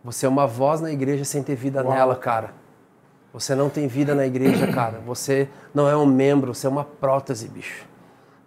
Você 0.05 0.27
é 0.27 0.29
uma 0.29 0.47
voz 0.47 0.81
na 0.81 0.93
igreja 0.93 1.25
sem 1.25 1.43
ter 1.43 1.57
vida 1.57 1.83
Uau. 1.83 1.93
nela, 1.93 2.15
cara. 2.15 2.53
Você 3.33 3.55
não 3.55 3.69
tem 3.69 3.87
vida 3.87 4.15
na 4.15 4.27
igreja, 4.27 4.67
cara. 4.73 5.01
Você 5.07 5.49
não 5.75 5.89
é 5.89 5.97
um 5.97 6.07
membro, 6.07 6.55
você 6.55 6.67
é 6.67 6.71
uma 6.71 6.85
prótese, 6.85 7.49
bicho. 7.49 7.87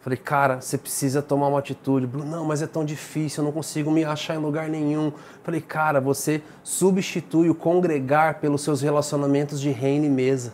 Falei, 0.01 0.17
cara, 0.17 0.59
você 0.59 0.79
precisa 0.79 1.21
tomar 1.21 1.47
uma 1.47 1.59
atitude. 1.59 2.07
Bruno, 2.07 2.25
não, 2.29 2.43
mas 2.43 2.63
é 2.63 2.67
tão 2.67 2.83
difícil, 2.83 3.41
eu 3.41 3.45
não 3.45 3.51
consigo 3.51 3.91
me 3.91 4.03
achar 4.03 4.33
em 4.33 4.39
lugar 4.39 4.67
nenhum. 4.67 5.13
Falei, 5.43 5.61
cara, 5.61 6.01
você 6.01 6.41
substitui 6.63 7.51
o 7.51 7.55
congregar 7.55 8.39
pelos 8.39 8.63
seus 8.63 8.81
relacionamentos 8.81 9.61
de 9.61 9.69
reino 9.69 10.05
e 10.05 10.09
mesa. 10.09 10.53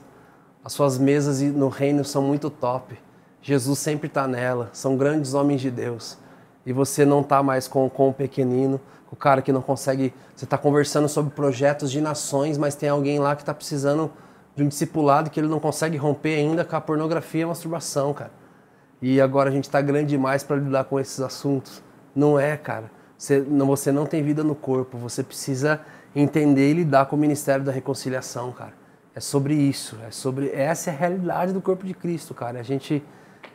As 0.66 0.74
suas 0.74 0.98
mesas 0.98 1.40
no 1.42 1.70
reino 1.70 2.04
são 2.04 2.22
muito 2.22 2.50
top. 2.50 3.00
Jesus 3.42 3.80
sempre 3.80 4.08
está 4.08 4.28
nela, 4.28 4.70
são 4.74 4.98
grandes 4.98 5.34
homens 5.34 5.62
de 5.62 5.72
Deus. 5.72 6.18
E 6.66 6.74
você 6.74 7.06
não 7.06 7.22
está 7.22 7.42
mais 7.42 7.70
com, 7.70 7.90
com 7.90 8.10
o 8.10 8.14
pequenino, 8.14 8.82
com 9.08 9.16
o 9.16 9.18
cara 9.18 9.42
que 9.42 9.54
não 9.54 9.62
consegue. 9.62 10.14
Você 10.36 10.44
está 10.44 10.58
conversando 10.58 11.08
sobre 11.08 11.32
projetos 11.32 11.90
de 11.90 12.02
nações, 12.02 12.58
mas 12.58 12.76
tem 12.76 12.90
alguém 12.90 13.18
lá 13.18 13.34
que 13.34 13.44
está 13.44 13.54
precisando 13.54 14.12
de 14.58 14.64
um 14.64 14.68
discipulado 14.68 15.30
que 15.30 15.40
ele 15.40 15.48
não 15.48 15.62
consegue 15.62 15.96
romper 15.96 16.36
ainda 16.36 16.66
com 16.66 16.76
a 16.76 16.82
pornografia 16.82 17.42
e 17.42 17.44
a 17.46 17.48
masturbação, 17.48 18.14
cara. 18.14 18.32
E 19.02 19.22
agora 19.22 19.50
a 19.50 19.54
gente 19.54 19.66
está 19.66 19.82
grande 19.82 20.10
demais 20.10 20.44
para 20.44 20.56
lidar 20.56 20.86
com 20.86 21.00
esses 21.00 21.20
assuntos. 21.20 21.84
Não 22.16 22.40
é, 22.40 22.58
cara. 22.58 22.90
Você 23.18 23.40
não, 23.40 23.68
você 23.68 23.92
não 23.92 24.06
tem 24.06 24.24
vida 24.24 24.44
no 24.44 24.56
corpo. 24.56 24.98
Você 24.98 25.24
precisa 25.24 25.82
entender 26.16 26.72
e 26.72 26.74
lidar 26.74 27.06
com 27.06 27.16
o 27.16 27.20
ministério 27.20 27.64
da 27.64 27.72
reconciliação, 27.72 28.52
cara. 28.52 28.74
É 29.14 29.20
sobre 29.20 29.54
isso. 29.54 29.98
É 30.08 30.12
sobre 30.12 30.50
essa 30.52 30.90
é 30.90 30.94
a 30.94 30.98
realidade 30.98 31.54
do 31.54 31.62
corpo 31.62 31.86
de 31.86 31.94
Cristo, 31.94 32.34
cara. 32.34 32.60
A 32.60 32.64
gente 32.64 33.04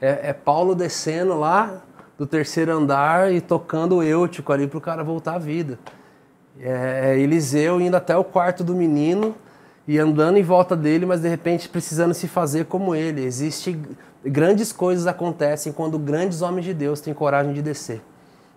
é, 0.01 0.31
é 0.31 0.33
Paulo 0.33 0.75
descendo 0.75 1.39
lá 1.39 1.83
do 2.17 2.27
terceiro 2.27 2.73
andar 2.73 3.33
e 3.33 3.41
tocando 3.41 3.97
o 3.97 4.03
eutico 4.03 4.53
ali 4.53 4.67
para 4.67 4.79
o 4.79 4.81
cara 4.81 5.03
voltar 5.03 5.35
à 5.35 5.39
vida. 5.39 5.79
É, 6.61 7.15
é 7.15 7.19
Eliseu 7.19 7.81
indo 7.81 7.97
até 7.97 8.17
o 8.17 8.23
quarto 8.23 8.63
do 8.63 8.75
menino 8.75 9.35
e 9.87 9.99
andando 9.99 10.37
em 10.37 10.43
volta 10.43 10.77
dele, 10.77 11.07
mas 11.07 11.21
de 11.21 11.29
repente 11.29 11.69
precisando 11.69 12.15
se 12.15 12.29
fazer 12.29 12.67
como 12.67 12.95
ele. 12.95 13.25
Existe 13.25 13.79
grandes 14.25 14.73
coisas 14.73 15.07
acontecem 15.07 15.73
quando 15.73 15.99
grandes 15.99 16.43
homens 16.43 16.65
de 16.65 16.75
Deus 16.75 17.01
têm 17.01 17.13
coragem 17.15 17.53
de 17.53 17.63
descer. 17.63 18.01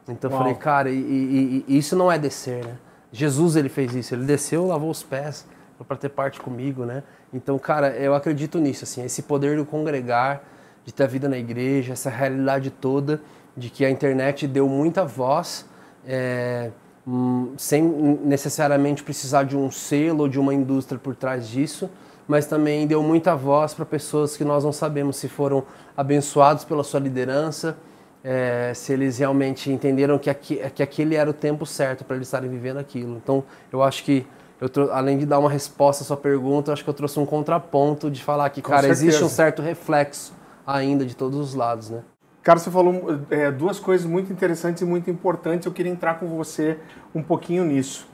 Então 0.07 0.29
eu 0.29 0.37
falei, 0.37 0.53
cara, 0.53 0.89
e, 0.89 0.95
e- 0.95 1.65
e 1.67 1.77
isso 1.77 1.95
não 1.95 2.11
é 2.11 2.17
descer, 2.19 2.63
né? 2.63 2.75
Jesus 3.11 3.55
ele 3.55 3.69
fez 3.69 3.95
isso, 3.95 4.13
ele 4.13 4.25
desceu, 4.25 4.67
lavou 4.67 4.89
os 4.91 5.01
pés 5.01 5.45
para 5.87 5.97
ter 5.97 6.09
parte 6.09 6.39
comigo, 6.39 6.85
né? 6.85 7.03
Então, 7.33 7.57
cara, 7.59 7.89
eu 7.89 8.13
acredito 8.15 8.59
nisso, 8.59 8.83
assim, 8.83 9.03
esse 9.03 9.23
poder 9.23 9.57
do 9.57 9.65
congregar, 9.65 10.43
de 10.85 10.93
ter 10.93 11.03
a 11.03 11.07
vida 11.07 11.27
na 11.27 11.37
igreja, 11.37 11.93
essa 11.93 12.09
realidade 12.09 12.69
toda 12.69 13.19
de 13.57 13.69
que 13.69 13.83
a 13.85 13.89
internet 13.89 14.47
deu 14.47 14.67
muita 14.69 15.03
voz 15.05 15.65
é, 16.05 16.69
hum, 17.07 17.53
sem 17.57 17.81
necessariamente 17.81 19.03
precisar 19.03 19.43
de 19.43 19.57
um 19.57 19.71
selo 19.71 20.21
ou 20.21 20.27
de 20.27 20.39
uma 20.39 20.53
indústria 20.53 20.99
por 20.99 21.15
trás 21.15 21.47
disso, 21.47 21.89
mas 22.27 22.45
também 22.45 22.87
deu 22.87 23.01
muita 23.03 23.35
voz 23.35 23.73
para 23.73 23.85
pessoas 23.85 24.35
que 24.35 24.43
nós 24.43 24.63
não 24.63 24.71
sabemos 24.71 25.17
se 25.17 25.27
foram 25.27 25.63
abençoados 25.95 26.63
pela 26.63 26.83
sua 26.83 26.99
liderança, 26.99 27.77
é, 28.23 28.71
se 28.73 28.91
eles 28.91 29.19
realmente 29.19 29.71
entenderam 29.71 30.17
que, 30.17 30.29
aqui, 30.29 30.55
que 30.73 30.81
aquele 30.81 31.15
era 31.15 31.29
o 31.29 31.33
tempo 31.33 31.65
certo 31.65 32.03
para 32.03 32.15
eles 32.15 32.27
estarem 32.27 32.49
vivendo 32.49 32.77
aquilo. 32.77 33.17
Então, 33.17 33.43
eu 33.71 33.83
acho 33.83 34.03
que, 34.03 34.25
eu 34.59 34.91
além 34.91 35.17
de 35.17 35.25
dar 35.25 35.37
uma 35.37 35.49
resposta 35.49 36.03
à 36.03 36.07
sua 36.07 36.17
pergunta, 36.17 36.71
eu 36.71 36.73
acho 36.73 36.83
que 36.83 36.89
eu 36.89 36.93
trouxe 36.93 37.19
um 37.19 37.25
contraponto 37.25 38.09
de 38.09 38.23
falar 38.23 38.49
que, 38.49 38.61
Com 38.61 38.69
cara, 38.69 38.81
certeza. 38.81 39.05
existe 39.05 39.23
um 39.23 39.29
certo 39.29 39.61
reflexo 39.61 40.33
ainda 40.65 41.05
de 41.05 41.15
todos 41.15 41.39
os 41.39 41.53
lados, 41.53 41.91
né? 41.91 42.01
Cara, 42.41 42.59
você 42.59 42.69
falou 42.69 43.19
é, 43.29 43.51
duas 43.51 43.79
coisas 43.79 44.05
muito 44.05 44.31
interessantes 44.31 44.81
e 44.81 44.85
muito 44.85 45.09
importantes. 45.09 45.65
Eu 45.65 45.71
queria 45.71 45.91
entrar 45.91 46.19
com 46.19 46.27
você 46.27 46.77
um 47.13 47.21
pouquinho 47.21 47.63
nisso. 47.65 48.07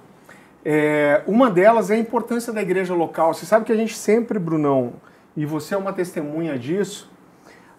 É, 0.64 1.24
uma 1.26 1.50
delas 1.50 1.90
é 1.90 1.96
a 1.96 1.98
importância 1.98 2.54
da 2.54 2.62
igreja 2.62 2.94
local. 2.94 3.34
Você 3.34 3.46
sabe 3.46 3.66
que 3.66 3.72
a 3.72 3.76
gente 3.76 3.96
sempre, 3.96 4.38
Brunão, 4.38 4.94
e 5.36 5.46
você 5.46 5.74
é 5.74 5.78
uma 5.78 5.94
testemunha 5.94 6.58
disso, 6.58 7.10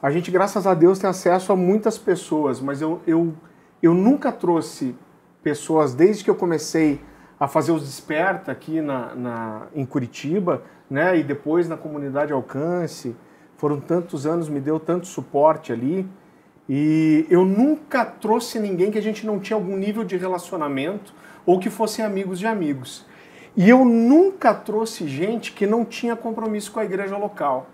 a 0.03 0.11
gente, 0.11 0.33
graças 0.33 0.67
a 0.67 0.75
Deus, 0.75 0.99
tem 0.99 1.09
acesso 1.09 1.53
a 1.53 1.57
muitas 1.57 1.97
pessoas, 1.97 2.61
mas 2.61 2.83
eu, 2.83 3.01
eu, 3.07 3.33
eu 3.81 3.95
nunca 3.95 4.33
trouxe 4.33 4.97
pessoas, 5.45 5.95
desde 5.95 6.25
que 6.25 6.31
eu 6.31 6.35
comecei 6.35 7.01
a 7.39 7.47
fazer 7.47 7.71
os 7.71 7.83
Desperta 7.83 8.51
aqui 8.51 8.81
na, 8.81 9.15
na, 9.15 9.67
em 9.73 9.87
Curitiba, 9.87 10.65
né, 10.91 11.17
e 11.17 11.23
depois 11.23 11.69
na 11.69 11.77
comunidade 11.77 12.33
Alcance, 12.33 13.15
foram 13.57 13.79
tantos 13.79 14.27
anos, 14.27 14.49
me 14.49 14.61
deu 14.61 14.81
tanto 14.81 15.07
suporte 15.07 15.73
ali, 15.73 16.09
e 16.69 17.25
eu 17.31 17.45
nunca 17.45 18.05
trouxe 18.05 18.59
ninguém 18.59 18.91
que 18.91 18.99
a 18.99 19.03
gente 19.03 19.25
não 19.25 19.39
tinha 19.39 19.57
algum 19.57 19.77
nível 19.77 20.03
de 20.03 20.17
relacionamento, 20.17 21.15
ou 21.45 21.59
que 21.59 21.71
fossem 21.71 22.05
amigos 22.05 22.39
de 22.39 22.47
amigos. 22.47 23.05
E 23.57 23.69
eu 23.69 23.85
nunca 23.85 24.55
trouxe 24.55 25.07
gente 25.07 25.53
que 25.53 25.67
não 25.67 25.85
tinha 25.85 26.17
compromisso 26.17 26.73
com 26.73 26.81
a 26.81 26.85
igreja 26.85 27.17
local. 27.17 27.67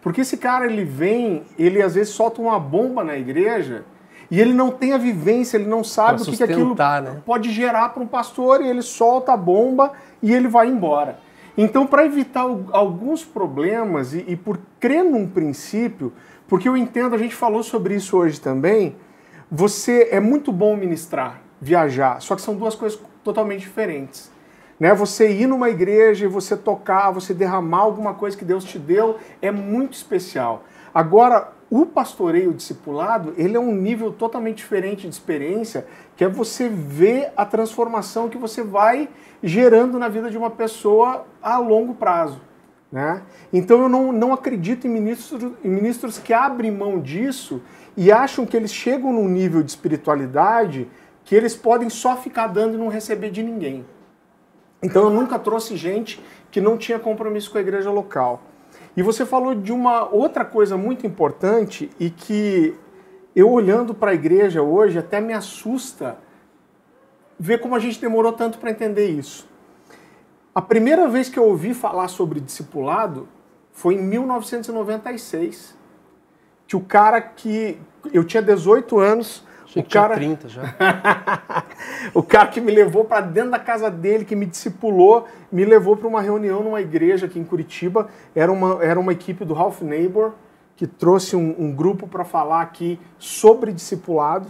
Porque 0.00 0.20
esse 0.20 0.36
cara 0.36 0.66
ele 0.66 0.84
vem, 0.84 1.42
ele 1.58 1.82
às 1.82 1.94
vezes 1.94 2.12
solta 2.12 2.40
uma 2.40 2.58
bomba 2.60 3.02
na 3.02 3.16
igreja 3.16 3.84
e 4.30 4.40
ele 4.40 4.52
não 4.52 4.70
tem 4.70 4.92
a 4.92 4.98
vivência, 4.98 5.56
ele 5.56 5.66
não 5.66 5.82
sabe 5.82 6.22
o 6.22 6.24
que, 6.24 6.36
que 6.36 6.42
aquilo 6.42 6.74
né? 6.74 7.22
pode 7.24 7.50
gerar 7.50 7.90
para 7.90 8.02
um 8.02 8.06
pastor 8.06 8.62
e 8.62 8.68
ele 8.68 8.82
solta 8.82 9.32
a 9.32 9.36
bomba 9.36 9.92
e 10.22 10.32
ele 10.32 10.48
vai 10.48 10.68
embora. 10.68 11.18
Então, 11.56 11.86
para 11.86 12.04
evitar 12.04 12.44
alguns 12.72 13.24
problemas 13.24 14.12
e, 14.12 14.24
e 14.26 14.36
por 14.36 14.58
crer 14.80 15.04
num 15.04 15.26
princípio, 15.26 16.12
porque 16.48 16.68
eu 16.68 16.76
entendo, 16.76 17.14
a 17.14 17.18
gente 17.18 17.34
falou 17.34 17.62
sobre 17.62 17.94
isso 17.94 18.16
hoje 18.16 18.40
também, 18.40 18.96
você 19.50 20.08
é 20.10 20.18
muito 20.18 20.50
bom 20.50 20.76
ministrar, 20.76 21.40
viajar, 21.60 22.20
só 22.20 22.34
que 22.34 22.42
são 22.42 22.56
duas 22.56 22.74
coisas 22.74 22.98
totalmente 23.24 23.62
diferentes. 23.62 24.30
Né? 24.78 24.94
Você 24.94 25.30
ir 25.30 25.46
numa 25.46 25.70
igreja 25.70 26.26
e 26.26 26.28
você 26.28 26.56
tocar, 26.56 27.10
você 27.10 27.32
derramar 27.32 27.78
alguma 27.78 28.14
coisa 28.14 28.36
que 28.36 28.44
Deus 28.44 28.64
te 28.64 28.78
deu, 28.78 29.18
é 29.40 29.50
muito 29.50 29.94
especial. 29.94 30.64
Agora, 30.92 31.52
o 31.70 31.86
pastoreio 31.86 32.52
discipulado, 32.52 33.34
ele 33.36 33.56
é 33.56 33.60
um 33.60 33.74
nível 33.74 34.12
totalmente 34.12 34.58
diferente 34.58 35.08
de 35.08 35.14
experiência, 35.14 35.86
que 36.16 36.22
é 36.22 36.28
você 36.28 36.68
ver 36.68 37.32
a 37.36 37.44
transformação 37.44 38.28
que 38.28 38.38
você 38.38 38.62
vai 38.62 39.08
gerando 39.42 39.98
na 39.98 40.08
vida 40.08 40.30
de 40.30 40.38
uma 40.38 40.50
pessoa 40.50 41.26
a 41.42 41.58
longo 41.58 41.94
prazo. 41.94 42.40
Né? 42.92 43.22
Então 43.52 43.82
eu 43.82 43.88
não, 43.88 44.12
não 44.12 44.32
acredito 44.32 44.86
em 44.86 44.90
ministros, 44.90 45.52
em 45.64 45.68
ministros 45.68 46.16
que 46.16 46.32
abrem 46.32 46.70
mão 46.70 47.00
disso 47.00 47.60
e 47.96 48.12
acham 48.12 48.46
que 48.46 48.56
eles 48.56 48.72
chegam 48.72 49.12
num 49.12 49.28
nível 49.28 49.62
de 49.62 49.70
espiritualidade 49.70 50.88
que 51.24 51.34
eles 51.34 51.56
podem 51.56 51.88
só 51.88 52.16
ficar 52.16 52.48
dando 52.48 52.74
e 52.74 52.78
não 52.78 52.88
receber 52.88 53.30
de 53.30 53.42
ninguém. 53.42 53.84
Então 54.82 55.04
eu 55.04 55.10
nunca 55.10 55.38
trouxe 55.38 55.76
gente 55.76 56.22
que 56.50 56.60
não 56.60 56.76
tinha 56.76 56.98
compromisso 56.98 57.50
com 57.50 57.58
a 57.58 57.60
igreja 57.60 57.90
local. 57.90 58.42
E 58.96 59.02
você 59.02 59.24
falou 59.24 59.54
de 59.54 59.72
uma 59.72 60.08
outra 60.12 60.44
coisa 60.44 60.76
muito 60.76 61.06
importante 61.06 61.90
e 61.98 62.10
que 62.10 62.74
eu 63.34 63.50
olhando 63.50 63.94
para 63.94 64.12
a 64.12 64.14
igreja 64.14 64.62
hoje 64.62 64.98
até 64.98 65.20
me 65.20 65.32
assusta 65.32 66.18
ver 67.38 67.58
como 67.58 67.74
a 67.74 67.78
gente 67.78 68.00
demorou 68.00 68.32
tanto 68.32 68.58
para 68.58 68.70
entender 68.70 69.08
isso. 69.08 69.48
A 70.54 70.62
primeira 70.62 71.08
vez 71.08 71.28
que 71.28 71.38
eu 71.38 71.44
ouvi 71.44 71.74
falar 71.74 72.06
sobre 72.06 72.38
discipulado 72.38 73.28
foi 73.72 73.94
em 73.94 74.02
1996. 74.02 75.76
Que 76.66 76.76
o 76.76 76.80
cara 76.80 77.20
que 77.20 77.78
eu 78.12 78.22
tinha 78.22 78.42
18 78.42 78.98
anos, 78.98 79.44
Achei 79.74 79.82
o 79.82 79.84
cara 79.84 80.14
30 80.14 80.48
já. 80.48 80.62
o 82.14 82.22
cara 82.22 82.48
que 82.48 82.60
me 82.60 82.72
levou 82.72 83.04
para 83.04 83.20
dentro 83.20 83.50
da 83.50 83.58
casa 83.58 83.90
dele, 83.90 84.24
que 84.24 84.36
me 84.36 84.46
discipulou, 84.46 85.26
me 85.50 85.64
levou 85.64 85.96
para 85.96 86.06
uma 86.06 86.22
reunião 86.22 86.62
numa 86.62 86.80
igreja 86.80 87.26
aqui 87.26 87.38
em 87.38 87.44
Curitiba. 87.44 88.08
Era 88.34 88.52
uma, 88.52 88.82
era 88.84 89.00
uma 89.00 89.12
equipe 89.12 89.44
do 89.44 89.54
Half 89.54 89.82
Neighbor 89.82 90.32
que 90.76 90.86
trouxe 90.86 91.34
um, 91.34 91.54
um 91.58 91.72
grupo 91.72 92.06
para 92.06 92.24
falar 92.24 92.62
aqui 92.62 93.00
sobre 93.18 93.72
discipulado. 93.72 94.48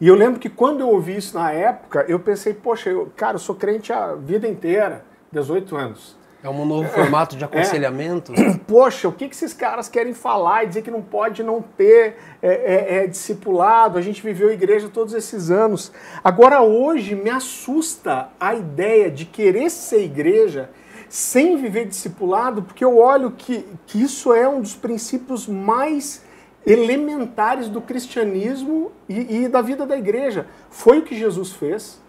E 0.00 0.06
eu 0.06 0.14
lembro 0.14 0.40
que 0.40 0.48
quando 0.48 0.80
eu 0.80 0.88
ouvi 0.88 1.16
isso 1.16 1.36
na 1.36 1.52
época, 1.52 2.04
eu 2.08 2.18
pensei, 2.18 2.54
poxa, 2.54 2.90
eu, 2.90 3.12
cara, 3.16 3.34
eu 3.34 3.38
sou 3.38 3.54
crente 3.54 3.92
a 3.92 4.14
vida 4.14 4.48
inteira, 4.48 5.04
18 5.30 5.76
anos. 5.76 6.16
É 6.42 6.48
um 6.48 6.64
novo 6.64 6.88
formato 6.88 7.36
de 7.36 7.44
é. 7.44 7.46
aconselhamento? 7.46 8.32
É. 8.32 8.58
Poxa, 8.66 9.08
o 9.08 9.12
que, 9.12 9.28
que 9.28 9.34
esses 9.34 9.52
caras 9.52 9.88
querem 9.88 10.14
falar 10.14 10.64
e 10.64 10.68
dizer 10.68 10.82
que 10.82 10.90
não 10.90 11.02
pode 11.02 11.42
não 11.42 11.60
ter 11.60 12.16
é, 12.42 12.48
é, 12.48 12.96
é, 12.96 13.06
discipulado? 13.06 13.98
A 13.98 14.00
gente 14.00 14.22
viveu 14.22 14.50
igreja 14.50 14.88
todos 14.88 15.12
esses 15.12 15.50
anos. 15.50 15.92
Agora, 16.24 16.62
hoje, 16.62 17.14
me 17.14 17.28
assusta 17.28 18.28
a 18.40 18.54
ideia 18.54 19.10
de 19.10 19.26
querer 19.26 19.70
ser 19.70 20.02
igreja 20.02 20.70
sem 21.10 21.56
viver 21.56 21.86
discipulado, 21.86 22.62
porque 22.62 22.84
eu 22.84 22.96
olho 22.96 23.32
que, 23.32 23.66
que 23.86 24.00
isso 24.00 24.32
é 24.32 24.48
um 24.48 24.60
dos 24.60 24.76
princípios 24.76 25.46
mais 25.46 26.24
elementares 26.64 27.68
do 27.68 27.80
cristianismo 27.80 28.92
e, 29.08 29.44
e 29.44 29.48
da 29.48 29.60
vida 29.60 29.84
da 29.84 29.96
igreja. 29.96 30.46
Foi 30.70 31.00
o 31.00 31.02
que 31.02 31.18
Jesus 31.18 31.52
fez. 31.52 32.00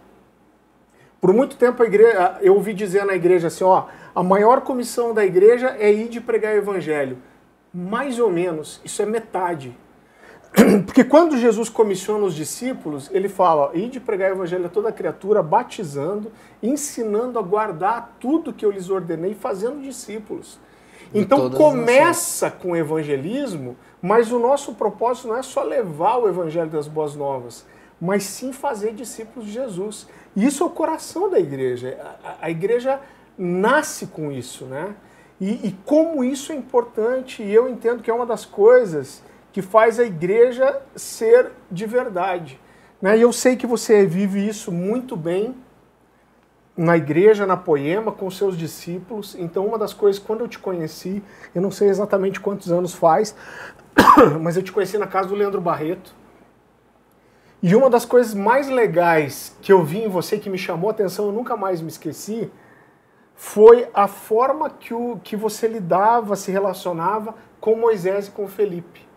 Por 1.22 1.32
muito 1.32 1.56
tempo 1.56 1.84
a 1.84 1.86
igreja, 1.86 2.40
eu 2.42 2.56
ouvi 2.56 2.74
dizer 2.74 3.06
na 3.06 3.14
igreja 3.14 3.48
assim, 3.48 3.64
ó, 3.64 3.86
a 4.14 4.24
maior 4.24 4.62
comissão 4.62 5.14
da 5.14 5.24
igreja 5.24 5.78
é 5.80 5.94
ir 5.94 6.10
de 6.10 6.20
pregar 6.20 6.56
o 6.56 6.58
evangelho. 6.58 7.20
Mais 7.72 8.20
ou 8.20 8.32
menos, 8.32 8.82
isso 8.84 9.04
é 9.04 9.06
metade. 9.06 9.78
Porque 10.86 11.04
quando 11.04 11.38
Jesus 11.38 11.70
comissiona 11.70 12.26
os 12.26 12.34
discípulos, 12.34 13.08
ele 13.14 13.30
fala, 13.30 13.70
ó, 13.70 13.74
ir 13.74 13.90
de 13.90 14.00
pregar 14.00 14.32
o 14.32 14.36
evangelho 14.36 14.66
a 14.66 14.70
toda 14.70 14.92
criatura, 14.92 15.44
batizando, 15.44 16.32
ensinando 16.62 17.38
a 17.38 17.42
guardar 17.44 18.18
tudo 18.20 18.52
que 18.52 18.66
eu 18.66 18.72
lhes 18.72 18.90
ordenei, 18.90 19.36
fazendo 19.36 19.80
discípulos. 19.80 20.60
Então 21.14 21.50
começa 21.52 22.50
com 22.50 22.72
o 22.72 22.76
evangelismo, 22.76 23.78
mas 24.02 24.32
o 24.32 24.40
nosso 24.40 24.74
propósito 24.74 25.28
não 25.28 25.38
é 25.38 25.44
só 25.44 25.62
levar 25.62 26.18
o 26.18 26.28
evangelho 26.28 26.70
das 26.70 26.88
boas 26.88 27.16
novas, 27.16 27.66
mas 28.00 28.24
sim 28.24 28.52
fazer 28.52 28.94
discípulos 28.94 29.46
de 29.46 29.54
Jesus. 29.54 30.08
Isso 30.36 30.64
é 30.64 30.66
o 30.66 30.70
coração 30.70 31.30
da 31.30 31.40
igreja. 31.40 31.98
A, 32.24 32.46
a 32.46 32.50
igreja 32.50 33.00
nasce 33.38 34.08
com 34.08 34.32
isso, 34.32 34.66
né? 34.66 34.96
E, 35.40 35.68
e, 35.68 35.78
como 35.86 36.24
isso 36.24 36.52
é 36.52 36.56
importante, 36.56 37.42
e 37.42 37.52
eu 37.52 37.68
entendo 37.68 38.04
que 38.04 38.12
é 38.12 38.14
uma 38.14 38.28
das 38.28 38.46
coisas 38.46 39.24
que 39.52 39.62
faz 39.62 40.00
a 40.00 40.04
igreja 40.04 40.80
ser 40.96 41.52
de 41.70 41.88
verdade. 41.88 42.60
Né? 43.02 43.18
E 43.18 43.22
eu 43.22 43.34
sei 43.34 43.56
que 43.56 43.66
você 43.66 44.06
vive 44.06 44.48
isso 44.48 44.72
muito 44.72 45.18
bem 45.18 45.56
na 46.78 46.96
igreja, 46.96 47.46
na 47.46 47.58
Poema, 47.58 48.12
com 48.12 48.30
seus 48.30 48.56
discípulos. 48.56 49.36
Então, 49.36 49.66
uma 49.66 49.78
das 49.78 49.94
coisas, 49.94 50.22
quando 50.22 50.42
eu 50.42 50.48
te 50.48 50.60
conheci, 50.60 51.24
eu 51.54 51.62
não 51.62 51.72
sei 51.72 51.90
exatamente 51.90 52.40
quantos 52.40 52.72
anos 52.72 52.94
faz, 52.94 53.36
mas 54.40 54.56
eu 54.56 54.64
te 54.64 54.72
conheci 54.72 54.98
na 54.98 55.08
casa 55.08 55.28
do 55.28 55.36
Leandro 55.36 55.60
Barreto. 55.60 56.14
E 57.64 57.76
uma 57.76 57.90
das 57.90 58.06
coisas 58.06 58.34
mais 58.34 58.68
legais 58.70 59.56
que 59.62 59.72
eu 59.72 59.84
vi 59.84 60.04
em 60.04 60.08
você, 60.08 60.38
que 60.38 60.50
me 60.50 60.58
chamou 60.58 60.90
a 60.90 60.94
atenção, 60.94 61.28
eu 61.28 61.32
nunca 61.32 61.56
mais 61.56 61.80
me 61.80 61.90
esqueci, 61.90 62.50
foi 63.36 63.88
a 63.94 64.08
forma 64.08 64.70
que, 64.70 64.94
o, 64.94 65.20
que 65.24 65.36
você 65.36 65.68
lidava, 65.68 66.36
se 66.36 66.52
relacionava 66.52 67.36
com 67.60 67.76
Moisés 67.76 68.28
e 68.28 68.32
com 68.32 68.48
Felipe. 68.48 69.08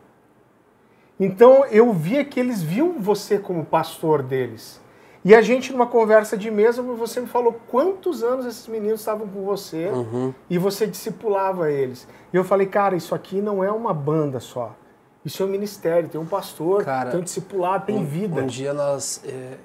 Então 1.19 1.65
eu 1.67 1.93
via 1.93 2.25
que 2.25 2.39
eles 2.39 2.63
viam 2.63 2.99
você 2.99 3.39
como 3.39 3.65
pastor 3.65 4.23
deles. 4.23 4.81
E 5.25 5.35
a 5.35 5.41
gente, 5.41 5.73
numa 5.73 5.87
conversa 5.87 6.37
de 6.37 6.51
mesa, 6.51 6.83
você 6.83 7.19
me 7.19 7.27
falou 7.27 7.59
quantos 7.69 8.23
anos 8.23 8.45
esses 8.45 8.69
meninos 8.69 9.01
estavam 9.01 9.27
com 9.27 9.43
você 9.43 9.89
uhum. 9.89 10.35
e 10.51 10.59
você 10.59 10.87
discipulava 10.87 11.73
eles. 11.73 12.07
E 12.31 12.37
eu 12.37 12.45
falei, 12.45 12.67
cara, 12.67 12.95
isso 12.95 13.15
aqui 13.15 13.41
não 13.41 13.65
é 13.65 13.73
uma 13.73 13.95
banda 13.95 14.39
só. 14.39 14.77
Isso 15.25 15.43
é 15.43 15.47
um 15.47 15.49
ministério, 15.49 16.09
tem 16.09 16.21
um 16.21 16.27
pastor, 16.27 16.85
Cara, 16.85 17.11
tem 17.11 17.21
um 17.21 17.23
discipulado, 17.23 17.87
tem 17.87 17.97
um, 17.97 18.05
vida. 18.05 18.43
Um 18.43 18.47
dia 18.47 18.75
nós. 18.75 19.23
É, 19.25 19.57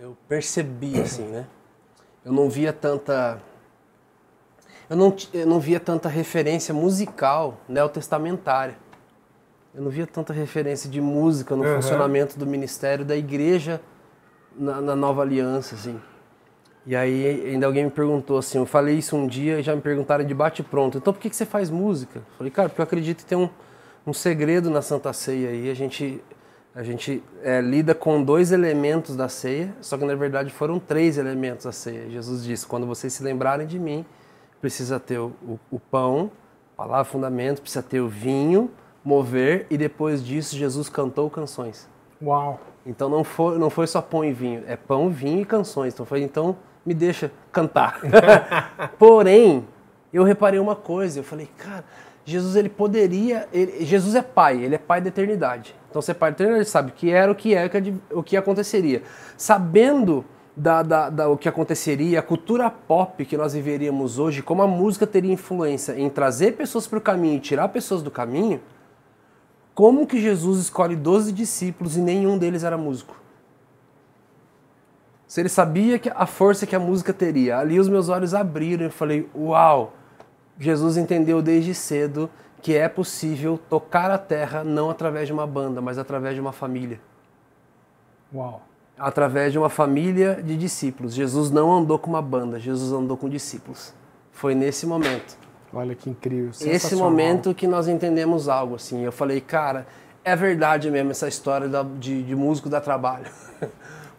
eu 0.00 0.16
percebi, 0.28 1.00
assim, 1.00 1.24
né? 1.24 1.46
Eu 2.24 2.32
não 2.32 2.50
via 2.50 2.72
tanta. 2.72 3.40
Eu 4.90 4.96
não, 4.96 5.16
eu 5.32 5.46
não 5.46 5.58
via 5.58 5.80
tanta 5.80 6.08
referência 6.08 6.74
musical 6.74 7.56
neotestamentária. 7.66 8.76
Eu 9.74 9.82
não 9.82 9.90
via 9.90 10.06
tanta 10.06 10.34
referência 10.34 10.90
de 10.90 11.00
música 11.00 11.56
no 11.56 11.64
uhum. 11.64 11.76
funcionamento 11.76 12.38
do 12.38 12.46
ministério 12.46 13.04
da 13.04 13.16
igreja 13.16 13.80
na, 14.54 14.82
na 14.82 14.94
nova 14.94 15.22
aliança, 15.22 15.74
assim. 15.74 15.98
E 16.84 16.96
aí 16.96 17.48
ainda 17.48 17.64
alguém 17.64 17.84
me 17.84 17.90
perguntou 17.90 18.36
assim, 18.38 18.58
eu 18.58 18.66
falei 18.66 18.98
isso 18.98 19.16
um 19.16 19.26
dia 19.26 19.60
e 19.60 19.62
já 19.62 19.74
me 19.74 19.80
perguntaram 19.80 20.24
de 20.24 20.34
bate 20.34 20.62
pronto. 20.62 20.98
Então 20.98 21.12
por 21.12 21.20
que, 21.20 21.30
que 21.30 21.36
você 21.36 21.46
faz 21.46 21.70
música? 21.70 22.18
Eu 22.18 22.36
falei, 22.36 22.50
cara, 22.50 22.68
porque 22.68 22.80
eu 22.80 22.84
acredito 22.84 23.18
que 23.18 23.24
tem 23.24 23.38
um, 23.38 23.48
um 24.06 24.12
segredo 24.12 24.70
na 24.70 24.82
Santa 24.82 25.12
Ceia 25.12 25.50
aí. 25.50 25.70
A 25.70 25.74
gente, 25.74 26.22
a 26.74 26.82
gente 26.82 27.22
é, 27.42 27.60
lida 27.60 27.94
com 27.94 28.22
dois 28.22 28.52
elementos 28.52 29.16
da 29.16 29.28
ceia, 29.28 29.74
só 29.80 29.96
que 29.96 30.04
na 30.04 30.14
verdade 30.14 30.50
foram 30.50 30.78
três 30.78 31.18
elementos 31.18 31.64
da 31.64 31.72
ceia. 31.72 32.10
Jesus 32.10 32.44
disse, 32.44 32.66
quando 32.66 32.86
vocês 32.86 33.12
se 33.12 33.22
lembrarem 33.22 33.66
de 33.66 33.78
mim, 33.78 34.04
precisa 34.60 34.98
ter 34.98 35.18
o, 35.18 35.32
o, 35.42 35.58
o 35.70 35.78
pão, 35.78 36.30
palavra 36.76 37.04
fundamento, 37.04 37.60
precisa 37.60 37.82
ter 37.82 38.00
o 38.00 38.08
vinho, 38.08 38.70
mover, 39.04 39.66
e 39.70 39.76
depois 39.76 40.24
disso 40.24 40.56
Jesus 40.56 40.88
cantou 40.88 41.28
canções. 41.30 41.88
Uau! 42.22 42.60
Então 42.84 43.08
não 43.08 43.22
foi, 43.22 43.58
não 43.58 43.70
foi 43.70 43.86
só 43.86 44.00
pão 44.00 44.24
e 44.24 44.32
vinho, 44.32 44.64
é 44.66 44.76
pão, 44.76 45.08
vinho 45.10 45.40
e 45.40 45.44
canções. 45.44 45.94
Então 45.94 46.06
foi, 46.06 46.22
então 46.22 46.56
me 46.84 46.94
deixa 46.94 47.30
cantar. 47.52 48.00
Porém, 48.98 49.66
eu 50.12 50.24
reparei 50.24 50.58
uma 50.58 50.76
coisa, 50.76 51.20
eu 51.20 51.24
falei, 51.24 51.48
cara, 51.56 51.84
Jesus 52.24 52.54
ele 52.54 52.68
poderia, 52.68 53.48
ele, 53.52 53.84
Jesus 53.84 54.14
é 54.14 54.22
pai, 54.22 54.62
ele 54.62 54.74
é 54.74 54.78
pai 54.78 55.00
da 55.00 55.08
eternidade. 55.08 55.74
Então 55.90 56.00
ser 56.00 56.14
pai 56.14 56.30
da 56.30 56.36
eternidade 56.36 56.68
sabe 56.68 56.90
o 56.90 56.94
que 56.94 57.10
era, 57.10 57.30
o 57.30 57.34
que 57.34 57.54
é, 57.54 57.70
o 58.12 58.22
que 58.22 58.36
aconteceria. 58.36 59.02
Sabendo 59.36 60.24
da, 60.56 60.82
da, 60.82 61.10
da, 61.10 61.28
o 61.28 61.36
que 61.36 61.48
aconteceria, 61.48 62.20
a 62.20 62.22
cultura 62.22 62.70
pop 62.70 63.24
que 63.24 63.36
nós 63.36 63.54
viveríamos 63.54 64.18
hoje, 64.18 64.42
como 64.42 64.62
a 64.62 64.66
música 64.66 65.06
teria 65.06 65.32
influência 65.32 65.98
em 65.98 66.08
trazer 66.08 66.52
pessoas 66.52 66.86
para 66.86 66.98
o 66.98 67.02
caminho 67.02 67.36
e 67.36 67.40
tirar 67.40 67.68
pessoas 67.68 68.02
do 68.02 68.10
caminho, 68.10 68.60
como 69.74 70.06
que 70.06 70.20
Jesus 70.20 70.60
escolhe 70.60 70.94
12 70.94 71.32
discípulos 71.32 71.96
e 71.96 72.00
nenhum 72.00 72.36
deles 72.36 72.62
era 72.62 72.76
músico? 72.76 73.16
Se 75.26 75.40
ele 75.40 75.48
sabia 75.48 75.98
que 75.98 76.10
a 76.14 76.26
força 76.26 76.66
que 76.66 76.76
a 76.76 76.78
música 76.78 77.12
teria, 77.12 77.58
ali 77.58 77.80
os 77.80 77.88
meus 77.88 78.10
olhos 78.10 78.34
abriram 78.34 78.82
e 78.82 78.86
eu 78.88 78.90
falei: 78.90 79.26
Uau! 79.34 79.94
Jesus 80.58 80.96
entendeu 80.96 81.42
desde 81.42 81.74
cedo 81.74 82.30
que 82.60 82.76
é 82.76 82.88
possível 82.88 83.58
tocar 83.68 84.10
a 84.10 84.18
terra 84.18 84.62
não 84.62 84.88
através 84.88 85.26
de 85.26 85.32
uma 85.32 85.46
banda, 85.46 85.80
mas 85.80 85.98
através 85.98 86.34
de 86.34 86.40
uma 86.40 86.52
família. 86.52 87.00
Uau! 88.32 88.62
Através 88.96 89.52
de 89.52 89.58
uma 89.58 89.68
família 89.68 90.40
de 90.42 90.56
discípulos. 90.56 91.12
Jesus 91.12 91.50
não 91.50 91.72
andou 91.72 91.98
com 91.98 92.10
uma 92.10 92.22
banda, 92.22 92.60
Jesus 92.60 92.92
andou 92.92 93.16
com 93.16 93.28
discípulos. 93.28 93.92
Foi 94.30 94.54
nesse 94.54 94.86
momento. 94.86 95.36
Olha 95.72 95.94
que 95.94 96.08
incrível. 96.08 96.50
Esse 96.60 96.94
momento 96.94 97.54
que 97.54 97.66
nós 97.66 97.88
entendemos 97.88 98.48
algo 98.48 98.76
assim. 98.76 99.02
Eu 99.02 99.10
falei, 99.10 99.40
cara, 99.40 99.86
é 100.22 100.36
verdade 100.36 100.90
mesmo 100.90 101.10
essa 101.10 101.26
história 101.26 101.68
de, 101.98 102.22
de 102.22 102.36
músico 102.36 102.68
dá 102.68 102.80
trabalho. 102.80 103.26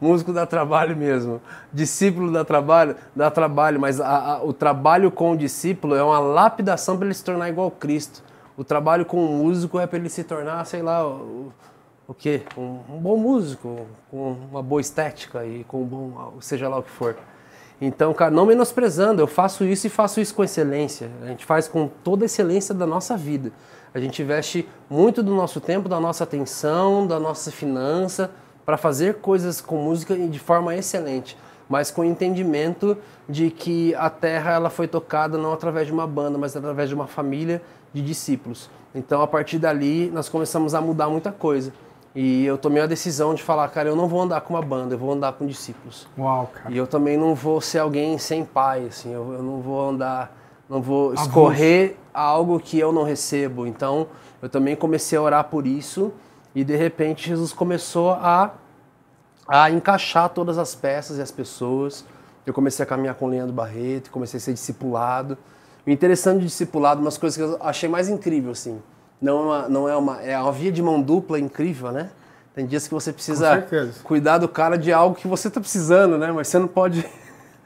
músico 0.03 0.33
dá 0.33 0.45
trabalho 0.45 0.95
mesmo. 0.95 1.41
Discípulo 1.72 2.31
dá 2.31 2.43
trabalho, 2.43 2.95
dá 3.15 3.31
trabalho, 3.31 3.79
mas 3.79 4.00
a, 4.01 4.36
a, 4.36 4.43
o 4.43 4.51
trabalho 4.51 5.10
com 5.10 5.31
o 5.31 5.38
discípulo 5.38 5.95
é 5.95 6.03
uma 6.03 6.19
lapidação 6.19 6.98
para 6.98 7.05
ele 7.05 7.13
se 7.13 7.24
tornar 7.24 7.50
igual 7.50 7.72
Cristo. 7.72 8.22
O 8.57 8.63
trabalho 8.63 9.05
com 9.05 9.25
o 9.25 9.29
músico 9.29 9.79
é 9.79 9.88
para 9.88 9.98
ele 9.98 10.10
se 10.10 10.24
tornar, 10.24 10.63
sei 10.65 10.81
lá, 10.81 11.07
o, 11.07 11.51
o 12.07 12.13
quê? 12.13 12.43
Um, 12.57 12.79
um, 12.89 13.00
bom 13.00 13.17
músico, 13.17 13.88
com 14.12 14.33
uma 14.51 14.62
boa 14.62 14.81
estética 14.81 15.45
e 15.45 15.63
com 15.63 15.81
um 15.81 15.86
bom, 15.86 16.33
seja 16.39 16.67
lá 16.69 16.77
o 16.77 16.83
que 16.83 16.91
for. 16.91 17.15
Então, 17.81 18.13
cara, 18.13 18.31
não 18.31 18.45
menosprezando, 18.45 19.22
eu 19.22 19.27
faço 19.27 19.65
isso 19.65 19.88
e 19.88 19.89
faço 19.89 20.22
isso 20.22 20.36
com 20.36 20.43
excelência. 20.43 21.10
A 21.22 21.27
gente 21.27 21.45
faz 21.45 21.67
com 21.67 21.88
toda 22.03 22.24
a 22.24 22.27
excelência 22.27 22.75
da 22.75 22.86
nossa 22.86 23.17
vida. 23.17 23.51
A 23.93 24.00
gente 24.00 24.22
investe 24.22 24.67
muito 24.89 25.22
do 25.22 25.33
nosso 25.36 25.62
tempo, 25.62 25.88
da 25.88 26.00
nossa 26.00 26.24
atenção, 26.24 27.05
da 27.05 27.19
nossa 27.19 27.51
finança, 27.51 28.31
para 28.65 28.77
fazer 28.77 29.15
coisas 29.15 29.62
com 29.62 29.77
música 29.77 30.15
de 30.15 30.39
forma 30.39 30.75
excelente, 30.75 31.38
mas 31.67 31.91
com 31.91 32.03
entendimento 32.03 32.97
de 33.28 33.49
que 33.49 33.93
a 33.95 34.10
terra 34.10 34.52
ela 34.52 34.69
foi 34.69 34.88
tocada 34.88 35.38
não 35.38 35.54
através 35.54 35.88
de 35.88 35.93
uma 35.93 36.08
banda, 36.08 36.38
mas 36.38 36.56
através 36.56 36.89
de 36.89 36.95
uma 36.95 37.08
família 37.08 37.62
de 37.93 38.02
discípulos. 38.02 38.69
Então, 38.93 39.21
a 39.21 39.28
partir 39.28 39.58
dali, 39.58 40.10
nós 40.13 40.30
começamos 40.30 40.76
a 40.76 40.82
mudar 40.82 41.10
muita 41.10 41.32
coisa. 41.32 41.73
E 42.15 42.45
eu 42.45 42.60
tomei 42.60 42.82
a 42.82 42.86
decisão 42.86 43.34
de 43.34 43.41
falar, 43.41 43.67
cara, 43.69 43.89
eu 43.89 43.95
não 43.95 44.08
vou 44.08 44.21
andar 44.21 44.41
com 44.41 44.54
uma 44.54 44.62
banda, 44.62 44.93
eu 44.93 44.99
vou 44.99 45.12
andar 45.12 45.34
com 45.34 45.47
discípulos. 45.47 46.08
Uau, 46.17 46.52
cara. 46.54 46.71
E 46.71 46.78
eu 46.78 46.86
também 46.86 47.17
não 47.17 47.34
vou 47.34 47.60
ser 47.60 47.80
alguém 47.80 48.19
sem 48.19 48.45
pai, 48.45 48.86
assim, 48.86 49.12
eu, 49.12 49.34
eu 49.34 49.41
não 49.41 49.60
vou 49.62 49.89
andar, 49.89 50.38
não 50.69 50.80
vou 50.80 51.13
escorrer 51.15 51.95
algo 52.13 52.60
que 52.60 52.78
eu 52.78 52.91
não 52.91 53.04
recebo. 53.04 53.65
Então, 53.65 54.08
eu 54.43 54.49
também 54.49 54.76
comecei 54.76 55.17
a 55.17 55.21
orar 55.21 55.45
por 55.45 55.65
isso 55.65 56.13
e 56.55 56.63
de 56.63 56.75
repente 56.75 57.27
Jesus 57.27 57.51
começou 57.51 58.11
a, 58.11 58.53
a 59.47 59.71
encaixar 59.71 60.29
todas 60.29 60.57
as 60.57 60.75
peças 60.75 61.17
e 61.17 61.21
as 61.21 61.31
pessoas. 61.31 62.05
Eu 62.45 62.53
comecei 62.53 62.83
a 62.83 62.85
caminhar 62.85 63.15
com 63.15 63.25
o 63.25 63.29
Leandro 63.29 63.53
Barreto, 63.53 64.11
comecei 64.11 64.37
a 64.37 64.41
ser 64.41 64.53
discipulado. 64.53 65.37
O 65.85 65.89
interessante 65.89 66.39
de 66.39 66.45
discipulado, 66.45 67.01
umas 67.01 67.17
coisas 67.17 67.37
que 67.37 67.43
eu 67.43 67.57
achei 67.61 67.89
mais 67.89 68.09
incrível, 68.09 68.51
assim. 68.51 68.81
Não 69.21 69.37
é 69.37 69.41
uma, 69.41 69.69
não 69.69 69.89
é 69.89 69.95
uma, 69.95 70.21
é 70.21 70.37
uma 70.37 70.51
via 70.51 70.71
de 70.71 70.81
mão 70.81 71.01
dupla 71.01 71.39
incrível, 71.39 71.91
né? 71.91 72.09
Tem 72.53 72.67
dias 72.67 72.87
que 72.87 72.93
você 72.93 73.11
precisa 73.11 73.65
cuidar 74.03 74.37
do 74.37 74.47
cara 74.47 74.77
de 74.77 74.93
algo 74.93 75.15
que 75.15 75.27
você 75.27 75.47
está 75.47 75.59
precisando, 75.59 76.17
né? 76.17 76.31
Mas 76.31 76.49
você 76.49 76.59
não 76.59 76.67
pode. 76.67 77.03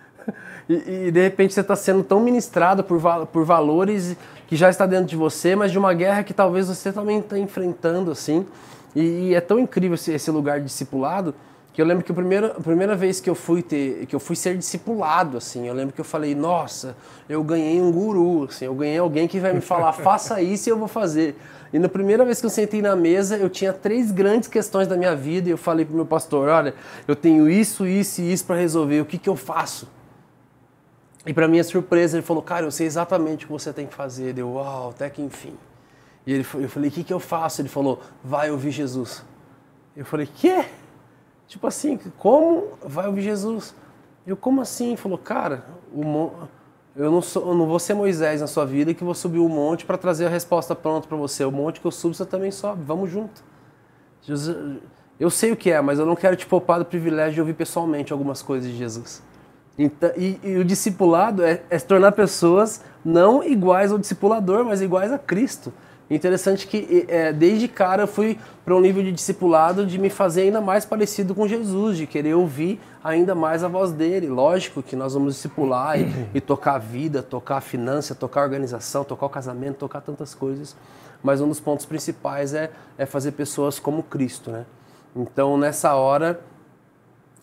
e, 0.70 1.08
e, 1.08 1.12
de 1.12 1.22
repente 1.22 1.54
você 1.54 1.62
está 1.62 1.76
sendo 1.76 2.04
tão 2.04 2.20
ministrado 2.22 2.84
por, 2.84 3.02
por 3.28 3.44
valores 3.44 4.16
que 4.48 4.56
já 4.56 4.70
está 4.70 4.86
dentro 4.86 5.08
de 5.08 5.16
você, 5.16 5.56
mas 5.56 5.72
de 5.72 5.78
uma 5.78 5.94
guerra 5.94 6.24
que 6.24 6.34
talvez 6.34 6.70
você 6.70 6.94
também 6.94 7.20
está 7.20 7.38
enfrentando, 7.38 8.12
assim. 8.12 8.46
E, 8.96 9.30
e 9.30 9.36
é 9.36 9.42
tão 9.42 9.60
incrível 9.60 9.96
esse, 9.96 10.12
esse, 10.12 10.32
lugar 10.32 10.60
discipulado 10.60 11.34
que 11.74 11.82
eu 11.82 11.86
lembro 11.86 12.04
que 12.04 12.12
a 12.12 12.16
primeira, 12.16 12.48
a 12.58 12.62
primeira 12.62 12.96
vez 12.96 13.20
que 13.20 13.30
eu 13.30 13.36
fui 13.36 13.62
ter, 13.62 14.08
que 14.08 14.16
eu 14.16 14.20
fui 14.20 14.36
ser 14.36 14.58
discipulado, 14.58 15.38
assim, 15.38 15.68
eu 15.68 15.74
lembro 15.76 15.94
que 15.94 16.02
eu 16.02 16.06
falei, 16.06 16.34
nossa, 16.34 16.98
eu 17.30 17.44
ganhei 17.44 17.80
um 17.80 17.92
guru, 17.92 18.46
assim, 18.46 18.66
eu 18.66 18.74
ganhei 18.74 18.98
alguém 18.98 19.28
que 19.28 19.40
vai 19.40 19.54
me 19.54 19.62
falar, 19.62 19.94
faça 19.94 20.42
isso 20.42 20.68
e 20.68 20.72
eu 20.72 20.78
vou 20.78 20.88
fazer. 20.88 21.36
E 21.72 21.78
na 21.78 21.88
primeira 21.88 22.26
vez 22.26 22.40
que 22.40 22.48
eu 22.48 22.50
sentei 22.50 22.82
na 22.82 22.96
mesa, 22.96 23.38
eu 23.38 23.48
tinha 23.48 23.72
três 23.72 24.12
grandes 24.12 24.48
questões 24.48 24.88
da 24.88 24.98
minha 24.98 25.16
vida 25.16 25.50
e 25.50 25.52
eu 25.52 25.58
falei 25.58 25.86
pro 25.86 25.94
meu 25.94 26.06
pastor, 26.06 26.50
olha, 26.50 26.74
eu 27.08 27.16
tenho 27.16 27.48
isso, 27.48 27.86
isso 27.86 28.22
e 28.22 28.34
isso 28.34 28.46
para 28.46 28.56
resolver, 28.56 29.02
o 29.02 29.06
que 29.06 29.20
que 29.20 29.30
eu 29.30 29.36
faço? 29.36 29.88
E 31.28 31.34
para 31.34 31.46
minha 31.46 31.64
surpresa, 31.64 32.18
ele 32.18 32.26
falou, 32.26 32.42
cara, 32.42 32.66
eu 32.66 32.72
sei 32.72 32.88
exatamente 32.88 33.44
o 33.44 33.48
que 33.48 33.54
você 33.54 33.74
tem 33.74 33.86
que 33.86 33.94
fazer. 33.94 34.32
Deu, 34.32 34.54
uau, 34.54 34.92
até 34.92 35.10
que 35.10 35.22
enfim. 35.22 35.54
E 36.28 36.34
ele, 36.34 36.46
eu 36.56 36.68
falei, 36.68 36.90
o 36.90 36.92
que, 36.92 37.06
que 37.06 37.14
eu 37.14 37.22
faço? 37.22 37.62
Ele 37.62 37.70
falou, 37.70 38.02
vai 38.22 38.52
ouvir 38.52 38.72
Jesus. 38.72 39.24
Eu 39.96 40.04
falei, 40.04 40.28
quê? 40.28 40.66
Tipo 41.48 41.66
assim, 41.68 41.98
como 42.18 42.74
vai 42.84 43.08
ouvir 43.08 43.22
Jesus? 43.22 43.74
Eu, 44.26 44.36
como 44.36 44.60
assim? 44.60 44.90
Ele 44.90 44.98
falou, 44.98 45.18
cara, 45.18 45.64
o, 45.94 46.32
eu, 46.98 47.10
não 47.10 47.22
sou, 47.22 47.48
eu 47.48 47.56
não 47.56 47.66
vou 47.66 47.80
ser 47.80 47.94
Moisés 47.94 48.42
na 48.42 48.48
sua 48.48 48.66
vida 48.66 48.94
que 48.94 49.06
vou 49.06 49.14
subir 49.14 49.40
o 49.40 49.46
um 49.46 49.50
monte 49.50 49.86
para 49.86 49.98
trazer 49.98 50.26
a 50.26 50.30
resposta 50.30 50.76
pronta 50.76 51.08
para 51.08 51.16
você. 51.16 51.46
O 51.46 51.52
monte 51.52 51.80
que 51.80 51.88
eu 51.88 51.92
subo, 51.92 52.14
você 52.14 52.26
também 52.26 52.52
sobe. 52.52 52.84
Vamos 52.84 53.10
junto. 53.10 53.42
Jesus, 54.22 54.82
eu 55.18 55.30
sei 55.30 55.54
o 55.54 55.56
que 55.56 55.72
é, 55.72 55.80
mas 55.80 55.98
eu 55.98 56.06
não 56.06 56.16
quero 56.18 56.36
te 56.36 56.46
poupar 56.46 56.78
do 56.80 56.86
privilégio 56.86 57.36
de 57.36 57.40
ouvir 57.40 57.54
pessoalmente 57.54 58.12
algumas 58.12 58.42
coisas 58.42 58.70
de 58.70 58.78
Jesus. 58.78 59.24
Então, 59.80 60.12
e, 60.18 60.38
e, 60.44 60.58
o 60.58 60.66
discipulado 60.66 61.42
é, 61.42 61.62
é 61.70 61.80
se 61.80 61.86
tornar 61.86 62.12
pessoas 62.12 62.84
não 63.06 63.42
iguais 63.42 63.94
ao 63.94 63.98
discipulador, 63.98 64.66
mas 64.66 64.82
iguais 64.82 65.14
a 65.14 65.18
Cristo. 65.18 65.72
Interessante 66.10 66.66
que 66.68 67.06
é, 67.10 67.34
desde 67.34 67.68
cara 67.68 68.04
eu 68.04 68.08
fui 68.08 68.40
para 68.64 68.74
um 68.74 68.80
nível 68.80 69.04
de 69.04 69.12
discipulado 69.12 69.86
de 69.86 69.98
me 69.98 70.10
fazer 70.10 70.44
ainda 70.44 70.62
mais 70.62 70.86
parecido 70.86 71.36
com 71.36 71.46
Jesus, 71.48 71.98
de 71.98 72.08
querer 72.08 72.34
ouvir 72.34 72.80
ainda 73.04 73.36
mais 73.36 73.62
a 73.62 73.68
voz 73.68 73.92
dele. 73.92 74.28
Lógico 74.28 74.82
que 74.82 74.96
nós 74.96 75.14
vamos 75.14 75.36
discipular 75.36 76.00
e, 76.00 76.08
e 76.34 76.40
tocar 76.40 76.76
a 76.76 76.78
vida, 76.80 77.22
tocar 77.22 77.58
a 77.58 77.62
finança, 77.62 78.16
tocar 78.16 78.42
a 78.42 78.44
organização, 78.44 79.04
tocar 79.04 79.26
o 79.26 79.30
casamento, 79.30 79.78
tocar 79.78 80.00
tantas 80.00 80.34
coisas. 80.34 80.78
Mas 81.22 81.42
um 81.42 81.50
dos 81.50 81.60
pontos 81.60 81.86
principais 81.86 82.54
é, 82.54 82.72
é 82.98 83.06
fazer 83.06 83.34
pessoas 83.34 83.78
como 83.78 84.02
Cristo, 84.02 84.50
né? 84.50 84.66
Então 85.14 85.58
nessa 85.58 85.94
hora 85.96 86.40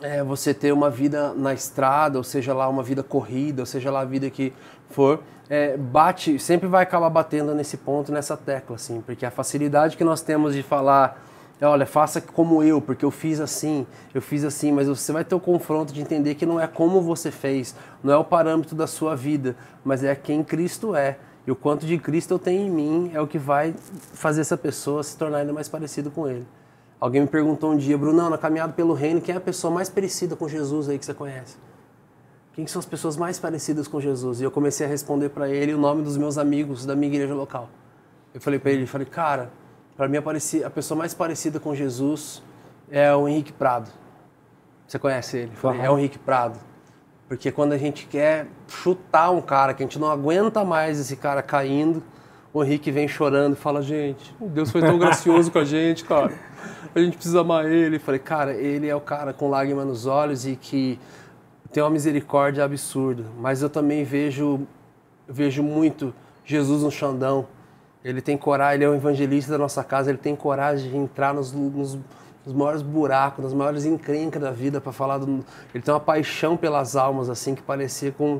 é, 0.00 0.22
você 0.22 0.54
ter 0.54 0.72
uma 0.72 0.88
vida 0.88 1.34
na 1.34 1.52
estrada, 1.52 2.18
ou 2.18 2.24
seja 2.24 2.54
lá 2.54 2.68
uma 2.68 2.82
vida 2.82 3.02
corrida, 3.02 3.62
ou 3.62 3.66
seja 3.66 3.90
lá 3.90 4.00
a 4.00 4.04
vida 4.04 4.30
que 4.30 4.52
for, 4.90 5.22
é, 5.48 5.76
bate, 5.76 6.38
sempre 6.38 6.68
vai 6.68 6.82
acabar 6.82 7.10
batendo 7.10 7.54
nesse 7.54 7.76
ponto, 7.76 8.10
nessa 8.10 8.36
tecla, 8.36 8.76
assim, 8.76 9.00
porque 9.00 9.26
a 9.26 9.30
facilidade 9.30 9.96
que 9.96 10.04
nós 10.04 10.20
temos 10.20 10.54
de 10.54 10.62
falar, 10.62 11.22
olha, 11.60 11.86
faça 11.86 12.20
como 12.20 12.62
eu, 12.62 12.80
porque 12.80 13.04
eu 13.04 13.10
fiz 13.10 13.40
assim, 13.40 13.86
eu 14.14 14.22
fiz 14.22 14.44
assim, 14.44 14.72
mas 14.72 14.88
você 14.88 15.12
vai 15.12 15.24
ter 15.24 15.34
o 15.34 15.40
confronto 15.40 15.92
de 15.92 16.00
entender 16.00 16.34
que 16.34 16.46
não 16.46 16.58
é 16.60 16.66
como 16.66 17.00
você 17.00 17.30
fez, 17.30 17.74
não 18.02 18.12
é 18.12 18.16
o 18.16 18.24
parâmetro 18.24 18.74
da 18.74 18.86
sua 18.86 19.14
vida, 19.14 19.54
mas 19.84 20.02
é 20.02 20.14
quem 20.14 20.42
Cristo 20.42 20.94
é. 20.94 21.18
E 21.46 21.50
o 21.50 21.56
quanto 21.56 21.84
de 21.84 21.98
Cristo 21.98 22.32
eu 22.32 22.38
tenho 22.38 22.66
em 22.66 22.70
mim 22.70 23.10
é 23.12 23.20
o 23.20 23.26
que 23.26 23.38
vai 23.38 23.74
fazer 24.14 24.40
essa 24.40 24.56
pessoa 24.56 25.02
se 25.02 25.14
tornar 25.16 25.38
ainda 25.38 25.52
mais 25.52 25.68
parecido 25.68 26.10
com 26.10 26.26
Ele. 26.26 26.46
Alguém 26.98 27.20
me 27.20 27.26
perguntou 27.26 27.72
um 27.72 27.76
dia, 27.76 27.98
Brunão, 27.98 28.30
na 28.30 28.38
caminhada 28.38 28.72
pelo 28.72 28.94
reino, 28.94 29.20
quem 29.20 29.34
é 29.34 29.36
a 29.36 29.40
pessoa 29.40 29.70
mais 29.70 29.90
parecida 29.90 30.34
com 30.34 30.48
Jesus 30.48 30.88
aí 30.88 30.98
que 30.98 31.04
você 31.04 31.12
conhece? 31.12 31.56
Quem 32.54 32.68
são 32.68 32.78
as 32.78 32.86
pessoas 32.86 33.16
mais 33.16 33.36
parecidas 33.36 33.88
com 33.88 34.00
Jesus? 34.00 34.40
E 34.40 34.44
eu 34.44 34.50
comecei 34.50 34.86
a 34.86 34.88
responder 34.88 35.28
para 35.28 35.48
ele 35.48 35.74
o 35.74 35.78
nome 35.78 36.02
dos 36.02 36.16
meus 36.16 36.38
amigos 36.38 36.86
da 36.86 36.94
minha 36.94 37.12
igreja 37.12 37.34
local. 37.34 37.68
Eu 38.32 38.40
falei 38.40 38.60
para 38.60 38.70
ele, 38.70 38.86
falei, 38.86 39.06
cara, 39.06 39.50
para 39.96 40.06
mim 40.06 40.18
a 40.18 40.70
pessoa 40.70 40.96
mais 40.96 41.12
parecida 41.12 41.58
com 41.58 41.74
Jesus 41.74 42.40
é 42.88 43.12
o 43.12 43.26
Henrique 43.26 43.52
Prado. 43.52 43.90
Você 44.86 45.00
conhece 45.00 45.36
ele? 45.38 45.52
Falei, 45.56 45.80
é 45.80 45.90
o 45.90 45.98
Henrique 45.98 46.18
Prado. 46.18 46.60
Porque 47.26 47.50
quando 47.50 47.72
a 47.72 47.78
gente 47.78 48.06
quer 48.06 48.46
chutar 48.68 49.30
um 49.32 49.40
cara, 49.40 49.74
que 49.74 49.82
a 49.82 49.86
gente 49.86 49.98
não 49.98 50.08
aguenta 50.08 50.64
mais 50.64 51.00
esse 51.00 51.16
cara 51.16 51.42
caindo, 51.42 52.04
o 52.52 52.62
Henrique 52.62 52.92
vem 52.92 53.08
chorando 53.08 53.54
e 53.54 53.56
fala, 53.56 53.82
gente, 53.82 54.32
Deus 54.38 54.70
foi 54.70 54.80
tão 54.80 54.96
gracioso 54.96 55.50
com 55.50 55.58
a 55.58 55.64
gente, 55.64 56.04
cara. 56.04 56.32
A 56.94 57.00
gente 57.00 57.16
precisa 57.16 57.40
amar 57.40 57.66
ele. 57.66 57.98
Falei, 57.98 58.20
cara, 58.20 58.52
ele 58.52 58.86
é 58.86 58.94
o 58.94 59.00
cara 59.00 59.32
com 59.32 59.50
lágrima 59.50 59.84
nos 59.84 60.06
olhos 60.06 60.46
e 60.46 60.54
que 60.54 61.00
tem 61.74 61.82
uma 61.82 61.90
misericórdia 61.90 62.64
absurda. 62.64 63.24
Mas 63.36 63.60
eu 63.60 63.68
também 63.68 64.04
vejo, 64.04 64.60
vejo 65.28 65.60
muito 65.60 66.14
Jesus 66.44 66.84
no 66.84 66.90
Xandão. 66.90 67.48
Ele 68.04 68.20
tem 68.20 68.36
coragem, 68.38 68.76
ele 68.76 68.84
é 68.84 68.88
o 68.88 68.94
evangelista 68.94 69.50
da 69.50 69.58
nossa 69.58 69.82
casa, 69.82 70.08
ele 70.08 70.18
tem 70.18 70.36
coragem 70.36 70.88
de 70.88 70.96
entrar 70.96 71.34
nos, 71.34 71.52
nos 71.52 71.98
nos 72.46 72.54
maiores 72.54 72.82
buracos, 72.82 73.42
nas 73.42 73.54
maiores 73.54 73.86
encrencas 73.86 74.42
da 74.42 74.50
vida 74.50 74.78
para 74.78 74.92
falar 74.92 75.16
do... 75.16 75.42
Ele 75.74 75.82
tem 75.82 75.94
uma 75.94 75.98
paixão 75.98 76.58
pelas 76.58 76.94
almas, 76.94 77.30
assim, 77.30 77.54
que 77.54 77.62
parecia 77.62 78.12
com... 78.12 78.38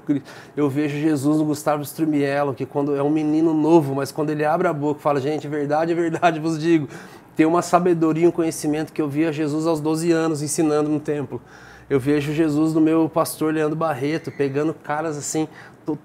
Eu 0.54 0.68
vejo 0.68 0.98
Jesus 0.98 1.38
no 1.38 1.44
Gustavo 1.46 1.82
Strumiello, 1.82 2.52
que 2.52 2.66
quando 2.66 2.94
é 2.94 3.02
um 3.02 3.08
menino 3.08 3.54
novo, 3.54 3.94
mas 3.94 4.12
quando 4.12 4.28
ele 4.28 4.44
abre 4.44 4.68
a 4.68 4.74
boca 4.74 5.00
fala, 5.00 5.22
gente, 5.22 5.48
verdade, 5.48 5.92
é 5.92 5.94
verdade, 5.94 6.38
vos 6.38 6.58
digo, 6.58 6.86
tem 7.34 7.46
uma 7.46 7.62
sabedoria, 7.62 8.28
um 8.28 8.30
conhecimento 8.30 8.92
que 8.92 9.00
eu 9.00 9.08
via 9.08 9.32
Jesus 9.32 9.66
aos 9.66 9.80
12 9.80 10.12
anos 10.12 10.42
ensinando 10.42 10.90
no 10.90 11.00
templo. 11.00 11.40
Eu 11.88 12.00
vejo 12.00 12.32
Jesus 12.32 12.72
no 12.72 12.80
meu 12.80 13.08
pastor 13.08 13.52
Leandro 13.52 13.76
Barreto, 13.76 14.32
pegando 14.32 14.72
caras 14.72 15.16
assim, 15.16 15.46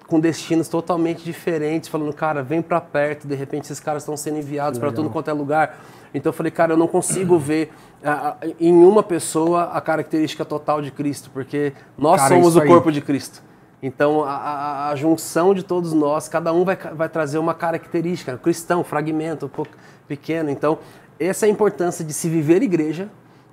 com 0.07 0.19
destinos 0.19 0.67
totalmente 0.67 1.23
diferentes, 1.23 1.87
falando, 1.87 2.13
cara, 2.13 2.43
vem 2.43 2.61
para 2.61 2.81
perto, 2.81 3.27
de 3.27 3.35
repente 3.35 3.65
esses 3.65 3.79
caras 3.79 4.03
estão 4.03 4.17
sendo 4.17 4.39
enviados 4.39 4.77
para 4.77 4.91
tudo 4.91 5.09
quanto 5.09 5.29
é 5.29 5.33
lugar. 5.33 5.79
Então 6.13 6.31
eu 6.31 6.33
falei, 6.33 6.51
cara, 6.51 6.73
eu 6.73 6.77
não 6.77 6.87
consigo 6.87 7.37
ver 7.39 7.71
a, 8.03 8.29
a, 8.29 8.37
em 8.59 8.73
uma 8.83 9.01
pessoa 9.01 9.65
a 9.65 9.79
característica 9.79 10.43
total 10.43 10.81
de 10.81 10.91
Cristo, 10.91 11.29
porque 11.33 11.73
nós 11.97 12.21
cara, 12.21 12.35
somos 12.35 12.55
o 12.55 12.65
corpo 12.65 12.91
de 12.91 12.99
Cristo. 13.01 13.41
Então 13.81 14.25
a, 14.25 14.89
a, 14.89 14.95
junção 14.95 15.53
de 15.53 15.63
todos 15.63 15.93
nós, 15.93 16.27
cada 16.27 16.51
um 16.51 16.65
vai, 16.65 16.75
vai 16.75 17.07
trazer 17.07 17.37
uma 17.37 17.53
característica, 17.53 18.37
cristão, 18.37 18.83
fragmento, 18.83 19.45
um 19.45 19.49
pouco 19.49 19.71
pequeno. 20.05 20.49
Então 20.49 20.79
essa 21.17 21.45
é 21.45 21.47
a 21.47 21.51
importância 21.51 22.03
de 22.03 22.13
se 22.13 22.27
viver 22.27 22.61
igreja 22.61 23.09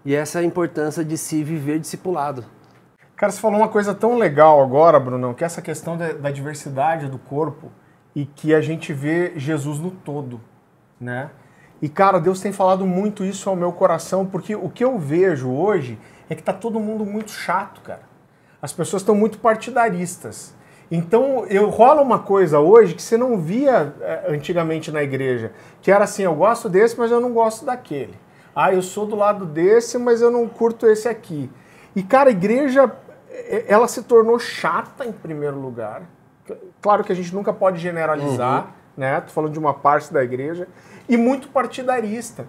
e 0.07 0.15
essa 0.15 0.39
é 0.39 0.43
a 0.43 0.45
importância 0.45 1.05
de 1.05 1.19
se 1.19 1.43
viver 1.43 1.81
discipulado. 1.81 2.45
Cara, 3.17 3.33
você 3.33 3.41
falou 3.41 3.59
uma 3.59 3.69
coisa 3.69 3.93
tão 3.93 4.17
legal 4.17 4.63
agora, 4.63 5.01
Brunão, 5.01 5.35
que 5.35 5.43
é 5.43 5.47
essa 5.47 5.61
questão 5.61 5.97
da, 5.97 6.13
da 6.13 6.31
diversidade 6.31 7.09
do 7.09 7.19
corpo 7.19 7.73
e 8.15 8.25
que 8.25 8.55
a 8.55 8.61
gente 8.61 8.93
vê 8.93 9.33
Jesus 9.37 9.81
no 9.81 9.91
todo, 9.91 10.41
né? 11.01 11.31
E 11.83 11.89
cara, 11.89 12.21
Deus 12.21 12.41
tem 12.41 12.53
falado 12.53 12.87
muito 12.87 13.25
isso 13.25 13.51
ao 13.51 13.57
meu 13.57 13.73
coração, 13.73 14.25
porque 14.25 14.55
o 14.55 14.71
que 14.71 14.85
eu 14.85 14.97
vejo 14.97 15.51
hoje 15.51 15.99
é 16.31 16.37
que 16.37 16.43
tá 16.43 16.53
todo 16.53 16.79
mundo 16.79 17.05
muito 17.05 17.33
chato, 17.33 17.81
cara. 17.81 18.03
As 18.63 18.73
pessoas 18.73 19.03
estão 19.03 19.15
muito 19.15 19.39
partidaristas. 19.39 20.55
Então, 20.89 21.45
eu 21.47 21.69
rola 21.69 22.01
uma 22.01 22.21
coisa 22.21 22.61
hoje 22.61 22.95
que 22.95 23.03
você 23.03 23.17
não 23.17 23.41
via 23.41 23.93
é, 24.01 24.27
antigamente 24.29 24.93
na 24.93 25.03
igreja, 25.03 25.51
que 25.83 25.91
era 25.91 26.05
assim, 26.05 26.23
eu 26.23 26.35
gosto 26.35 26.69
desse, 26.69 26.97
mas 26.97 27.11
eu 27.11 27.21
não 27.21 27.33
gosto 27.33 27.67
daquele. 27.67 28.15
Ah, 28.57 28.73
eu 28.73 28.81
sou 28.81 29.05
do 29.05 29.15
lado 29.15 29.45
desse, 29.45 29.99
mas 29.99 30.23
eu 30.23 30.31
não 30.31 30.49
curto 30.49 30.87
esse 30.87 31.07
aqui. 31.07 31.51
E 31.95 32.03
cara, 32.03 32.31
a 32.31 32.33
igreja 32.33 32.91
é, 33.31 33.67
ela 33.69 33.87
se 33.87 34.03
tornou 34.03 34.39
chata 34.39 35.05
em 35.05 35.13
primeiro 35.13 35.61
lugar. 35.61 36.05
Claro 36.81 37.05
que 37.05 37.13
a 37.13 37.15
gente 37.15 37.35
nunca 37.35 37.53
pode 37.53 37.79
generalizar, 37.79 38.65
uhum. 38.65 38.71
né? 38.97 39.21
Tô 39.21 39.31
falando 39.31 39.53
de 39.53 39.59
uma 39.59 39.75
parte 39.75 40.11
da 40.11 40.25
igreja 40.25 40.69
e 41.07 41.19
muito 41.19 41.49
partidarista. 41.49 42.47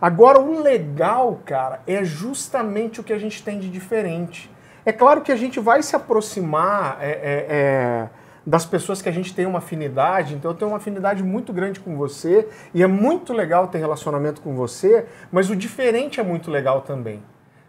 Agora, 0.00 0.40
o 0.40 0.60
legal, 0.60 1.40
cara, 1.44 1.80
é 1.86 2.02
justamente 2.02 3.00
o 3.00 3.04
que 3.04 3.12
a 3.12 3.18
gente 3.18 3.42
tem 3.42 3.60
de 3.60 3.70
diferente. 3.70 4.50
É 4.84 4.92
claro 4.92 5.20
que 5.20 5.30
a 5.30 5.36
gente 5.36 5.60
vai 5.60 5.82
se 5.82 5.94
aproximar 5.94 6.98
é, 7.00 7.10
é, 7.10 7.46
é, 7.48 8.08
das 8.46 8.66
pessoas 8.66 9.00
que 9.00 9.08
a 9.08 9.12
gente 9.12 9.34
tem 9.34 9.46
uma 9.46 9.58
afinidade, 9.58 10.34
então 10.34 10.50
eu 10.50 10.56
tenho 10.56 10.70
uma 10.70 10.76
afinidade 10.76 11.22
muito 11.22 11.52
grande 11.52 11.80
com 11.80 11.96
você 11.96 12.48
e 12.74 12.82
é 12.82 12.86
muito 12.86 13.32
legal 13.32 13.68
ter 13.68 13.78
relacionamento 13.78 14.42
com 14.42 14.54
você, 14.54 15.06
mas 15.32 15.48
o 15.48 15.56
diferente 15.56 16.20
é 16.20 16.22
muito 16.22 16.50
legal 16.50 16.82
também. 16.82 17.22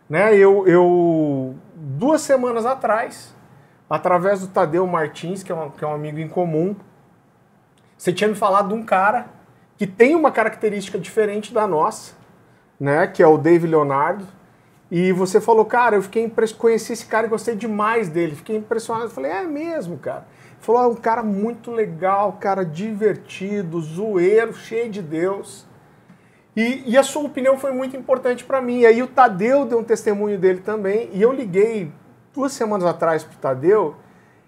Né? 0.09 0.35
Eu, 0.35 0.67
eu 0.67 1.55
duas 1.73 2.21
semanas 2.21 2.65
atrás, 2.65 3.33
através 3.89 4.41
do 4.41 4.47
Tadeu 4.47 4.85
Martins, 4.85 5.43
que 5.43 5.51
é, 5.51 5.55
um, 5.55 5.69
que 5.69 5.83
é 5.83 5.87
um 5.87 5.93
amigo 5.93 6.19
em 6.19 6.27
comum, 6.27 6.75
você 7.97 8.11
tinha 8.11 8.27
me 8.27 8.35
falado 8.35 8.69
de 8.69 8.73
um 8.73 8.83
cara 8.83 9.27
que 9.77 9.87
tem 9.87 10.15
uma 10.15 10.31
característica 10.31 10.99
diferente 10.99 11.53
da 11.53 11.65
nossa, 11.65 12.13
né? 12.79 13.07
Que 13.07 13.23
é 13.23 13.27
o 13.27 13.37
Dave 13.37 13.67
Leonardo. 13.67 14.25
E 14.91 15.11
você 15.11 15.41
falou, 15.41 15.65
cara, 15.65 15.95
eu 15.95 16.01
fiquei 16.01 16.23
impressionado, 16.23 16.61
conheci 16.61 16.93
esse 16.93 17.05
cara 17.05 17.25
e 17.25 17.29
gostei 17.29 17.55
demais 17.55 18.07
dele, 18.09 18.35
fiquei 18.35 18.55
impressionado. 18.55 19.07
Eu 19.07 19.11
falei, 19.11 19.31
é 19.31 19.43
mesmo, 19.43 19.97
cara. 19.97 20.27
Falou, 20.65 20.81
é 20.81 20.87
um 20.87 20.95
cara 20.95 21.21
muito 21.21 21.69
legal, 21.69 22.39
cara 22.41 22.65
divertido, 22.65 23.79
zoeiro, 23.79 24.51
cheio 24.51 24.89
de 24.89 24.99
Deus. 24.99 25.63
E, 26.55 26.81
e 26.87 26.97
a 26.97 27.03
sua 27.03 27.21
opinião 27.21 27.55
foi 27.55 27.71
muito 27.71 27.95
importante 27.95 28.43
para 28.43 28.59
mim. 28.59 28.79
E 28.79 28.85
aí 28.87 29.03
o 29.03 29.05
Tadeu 29.05 29.63
deu 29.65 29.77
um 29.77 29.83
testemunho 29.83 30.39
dele 30.39 30.61
também. 30.61 31.11
E 31.13 31.21
eu 31.21 31.31
liguei 31.31 31.91
duas 32.33 32.51
semanas 32.51 32.83
atrás 32.83 33.23
pro 33.23 33.37
Tadeu 33.37 33.95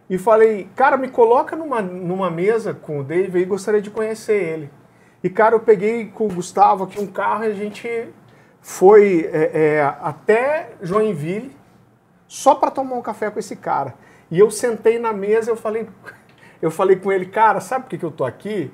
e 0.10 0.18
falei, 0.18 0.68
cara, 0.76 0.98
me 0.98 1.08
coloca 1.08 1.56
numa, 1.56 1.84
numa 1.84 2.32
mesa 2.32 2.74
com 2.74 3.00
o 3.00 3.04
Dave 3.04 3.40
e 3.40 3.46
gostaria 3.46 3.80
de 3.80 3.92
conhecer 3.92 4.42
ele. 4.42 4.72
E, 5.24 5.30
cara, 5.30 5.54
eu 5.54 5.60
peguei 5.60 6.08
com 6.08 6.26
o 6.26 6.34
Gustavo 6.34 6.86
aqui 6.86 7.00
um 7.00 7.06
carro 7.06 7.44
e 7.44 7.52
a 7.52 7.54
gente 7.54 7.88
foi 8.60 9.30
é, 9.32 9.52
é, 9.54 9.96
até 10.02 10.72
Joinville 10.82 11.56
só 12.28 12.56
para 12.56 12.72
tomar 12.72 12.96
um 12.96 13.04
café 13.04 13.30
com 13.30 13.38
esse 13.38 13.56
cara. 13.56 14.07
E 14.30 14.40
eu 14.40 14.52
sentei 14.52 15.00
na 15.00 15.14
mesa 15.14 15.50
e 15.50 15.52
eu 15.52 15.58
falei, 15.58 15.88
eu 16.62 16.72
falei 16.72 16.96
com 16.98 17.12
ele, 17.12 17.26
cara, 17.26 17.60
sabe 17.60 17.86
por 17.86 17.90
que, 17.90 17.98
que 17.98 18.06
eu 18.06 18.12
tô 18.12 18.26
aqui? 18.26 18.72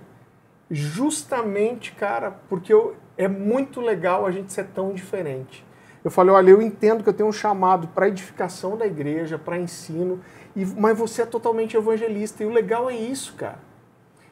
Justamente, 0.70 1.92
cara, 1.92 2.32
porque 2.50 2.74
eu, 2.74 2.96
é 3.18 3.28
muito 3.28 3.82
legal 3.82 4.26
a 4.26 4.32
gente 4.32 4.52
ser 4.52 4.68
tão 4.68 4.94
diferente. 4.94 5.66
Eu 6.04 6.12
falei, 6.12 6.34
olha, 6.34 6.50
eu 6.52 6.62
entendo 6.62 7.04
que 7.04 7.10
eu 7.10 7.14
tenho 7.14 7.30
um 7.30 7.34
chamado 7.34 7.88
para 7.88 8.08
edificação 8.08 8.76
da 8.76 8.86
igreja, 8.86 9.38
para 9.38 9.58
ensino, 9.58 10.20
e, 10.56 10.66
mas 10.66 10.98
você 10.98 11.22
é 11.22 11.26
totalmente 11.26 11.78
evangelista. 11.78 12.44
E 12.44 12.46
o 12.46 12.50
legal 12.50 12.90
é 12.90 12.96
isso, 12.96 13.34
cara. 13.36 13.60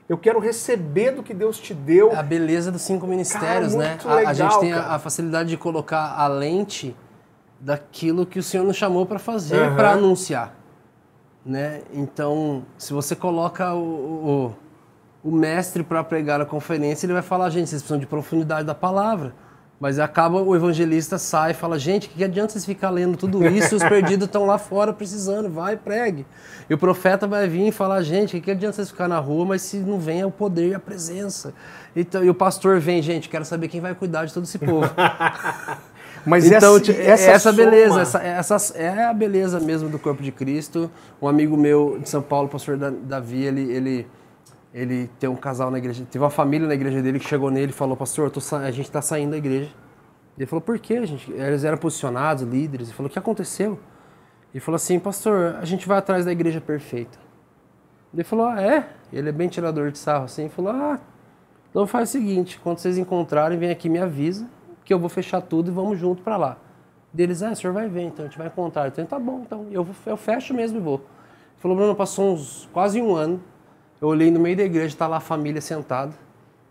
Eu 0.10 0.18
quero 0.18 0.40
receber 0.40 1.12
do 1.12 1.24
que 1.24 1.34
Deus 1.34 1.58
te 1.58 1.74
deu. 1.74 2.12
A 2.14 2.22
beleza 2.22 2.70
dos 2.70 2.82
cinco 2.82 3.08
ministérios, 3.08 3.74
cara, 3.74 3.86
né? 3.86 3.98
Legal, 4.04 4.18
a, 4.18 4.30
a, 4.30 4.34
gente 4.34 4.60
tem 4.60 4.74
a, 4.74 4.96
a, 4.96 5.00
facilidade 5.00 5.50
de 5.50 5.56
colocar 5.56 6.16
a 6.18 6.28
lente 6.28 6.94
daquilo 7.58 8.26
que 8.26 8.38
o 8.38 8.44
Senhor 8.44 8.66
nos 8.66 8.76
chamou 8.76 9.06
para 9.06 9.20
fazer, 9.20 9.70
uhum. 9.70 9.76
para 9.76 9.92
anunciar. 9.92 10.61
Né? 11.46 11.82
Então, 11.94 12.64
se 12.78 12.94
você 12.94 13.16
coloca 13.16 13.74
o, 13.74 14.54
o, 15.24 15.30
o 15.30 15.32
mestre 15.32 15.84
para 15.84 16.04
pregar 16.04 16.40
a 16.40 16.46
conferência, 16.46 17.06
ele 17.06 17.14
vai 17.14 17.22
falar, 17.22 17.50
gente, 17.50 17.70
vocês 17.70 17.82
precisam 17.82 18.00
de 18.00 18.06
profundidade 18.06 18.66
da 18.66 18.76
palavra. 18.76 19.34
Mas 19.82 19.98
acaba 19.98 20.40
o 20.40 20.56
evangelista 20.56 21.18
sai 21.18 21.52
e 21.52 21.54
fala: 21.56 21.80
gente, 21.80 22.08
que 22.08 22.24
adianta 22.24 22.54
vocês 22.54 22.64
ficar 22.64 22.92
lendo 22.92 23.18
tudo 23.18 23.44
isso? 23.48 23.76
Os 23.76 23.82
perdidos 23.90 24.28
estão 24.28 24.46
lá 24.46 24.60
fora 24.60 24.94
precisando, 24.94 25.50
vai, 25.50 25.76
pregue. 25.76 26.24
E 26.70 26.74
o 26.76 26.78
profeta 26.78 27.26
vai 27.26 27.48
vir 27.48 27.70
e 27.70 27.72
falar: 27.72 28.04
gente, 28.04 28.40
que 28.40 28.52
adianta 28.52 28.76
vocês 28.76 28.92
ficar 28.92 29.08
na 29.08 29.18
rua, 29.18 29.44
mas 29.44 29.64
se 29.64 29.78
não 29.78 30.00
vem 30.00 30.22
é 30.22 30.26
o 30.26 30.30
poder 30.30 30.70
e 30.70 30.76
a 30.76 30.80
presença. 30.80 31.52
Então, 31.96 32.24
e 32.24 32.30
o 32.30 32.36
pastor 32.36 32.80
vem, 32.80 33.02
gente, 33.02 33.28
quero 33.28 33.44
saber 33.44 33.70
quem 33.70 33.82
vai 33.82 33.96
cuidar 33.96 34.26
de 34.26 34.34
todo 34.36 34.44
esse 34.44 34.60
povo. 34.60 34.88
Mas 36.26 36.46
então, 36.46 36.78
essa, 36.78 36.92
essa, 36.92 37.32
essa 37.32 37.52
beleza, 37.52 38.02
essa, 38.02 38.20
essa, 38.22 38.78
é 38.78 39.06
a 39.06 39.14
beleza 39.14 39.60
mesmo 39.60 39.90
do 39.90 39.98
corpo 39.98 40.22
de 40.22 40.32
Cristo. 40.32 40.90
Um 41.22 41.28
amigo 41.28 41.58
meu 41.58 41.98
de 42.00 42.10
São 42.10 42.22
Paulo, 42.22 42.48
o 42.48 42.50
pastor 42.50 42.78
Davi, 42.78 43.44
ele, 43.44 43.72
ele 43.72 44.08
ele 44.74 45.10
tem 45.20 45.30
um 45.30 45.36
casal 45.36 45.70
na 45.70 45.78
igreja, 45.78 46.06
teve 46.10 46.24
uma 46.24 46.30
família 46.30 46.68
na 46.68 46.74
igreja 46.74 47.02
dele 47.02 47.20
que 47.20 47.28
chegou 47.28 47.52
nele 47.52 47.72
e 47.72 47.76
falou, 47.76 47.98
pastor, 47.98 48.32
a 48.64 48.72
gente 48.72 48.86
está 48.86 49.02
saindo 49.02 49.32
da 49.32 49.38
igreja. 49.38 49.70
Ele 50.38 50.46
falou, 50.46 50.62
por 50.62 50.80
quê? 50.80 51.06
Gente, 51.06 51.30
eles 51.32 51.64
eram 51.64 51.78
posicionados, 51.78 52.44
líderes. 52.44 52.88
Ele 52.88 52.96
falou, 52.96 53.10
o 53.10 53.12
que 53.12 53.20
aconteceu? 53.20 53.78
Ele 54.54 54.62
falou 54.62 54.78
assim, 54.78 54.98
pastor, 54.98 55.58
a 55.62 55.66
gente 55.66 55.88
vai 55.88 55.98
atrás 55.98 56.26
da 56.26 56.32
igreja 56.32 56.62
perfeita. 56.62 57.20
Ele 58.14 58.24
falou, 58.24 58.46
ah, 58.46 58.62
é? 58.62 58.90
Ele 59.12 59.30
é 59.30 59.32
bem 59.32 59.50
tirador 59.50 59.92
de 59.92 59.98
sarro 59.98 60.26
assim. 60.26 60.44
Ele 60.44 60.52
falou, 60.52 60.72
ah, 60.72 61.00
então 61.70 61.86
faz 61.86 62.10
o 62.10 62.12
seguinte, 62.12 62.60
quando 62.62 62.80
vocês 62.80 62.98
encontrarem, 62.98 63.58
vem 63.58 63.72
aqui 63.72 63.88
me 63.88 64.00
avisa, 64.00 64.46
que 64.84 64.94
eu 64.94 65.00
vou 65.00 65.10
fechar 65.10 65.42
tudo 65.42 65.70
e 65.70 65.74
vamos 65.74 66.00
junto 66.00 66.22
para 66.22 66.38
lá. 66.38 66.58
Deles, 67.14 67.44
ah, 67.44 67.52
o 67.52 67.56
senhor 67.56 67.74
vai 67.74 67.88
ver, 67.88 68.04
então 68.04 68.26
a 68.26 68.28
gente 68.28 68.38
vai 68.38 68.48
encontrar. 68.48 68.88
Então, 68.88 69.06
tá 69.06 69.20
bom, 69.20 69.42
então 69.46 69.68
eu, 69.72 69.86
eu 70.06 70.18
fecho 70.18 70.54
mesmo 70.54 70.78
e 70.78 70.82
vou. 70.82 70.96
Ele 70.96 71.60
falou, 71.60 71.78
Bruno, 71.78 71.96
passou 71.96 72.34
uns 72.34 72.70
quase 72.72 73.02
um 73.02 73.16
ano, 73.16 73.42
eu 74.02 74.08
olhei 74.08 74.32
no 74.32 74.40
meio 74.40 74.56
da 74.56 74.64
igreja, 74.64 74.96
tá 74.98 75.08
lá 75.08 75.18
a 75.18 75.22
família 75.22 75.62
sentada. 75.62 76.14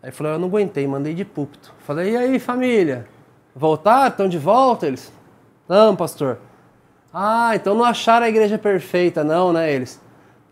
Aí 0.02 0.10
falou, 0.10 0.32
eu 0.32 0.38
não 0.38 0.48
aguentei, 0.48 0.86
mandei 0.86 1.14
de 1.14 1.24
púlpito. 1.24 1.74
Falei, 1.80 2.12
e 2.12 2.16
aí, 2.16 2.38
família? 2.38 3.06
Voltaram? 3.54 4.08
Estão 4.08 4.28
de 4.28 4.38
volta 4.38 4.86
eles? 4.86 5.12
Não, 5.68 5.94
pastor. 5.94 6.38
Ah, 7.12 7.52
então 7.54 7.74
não 7.74 7.84
acharam 7.84 8.26
a 8.26 8.28
igreja 8.28 8.56
perfeita, 8.56 9.22
não, 9.22 9.52
né, 9.52 9.72
eles? 9.72 10.00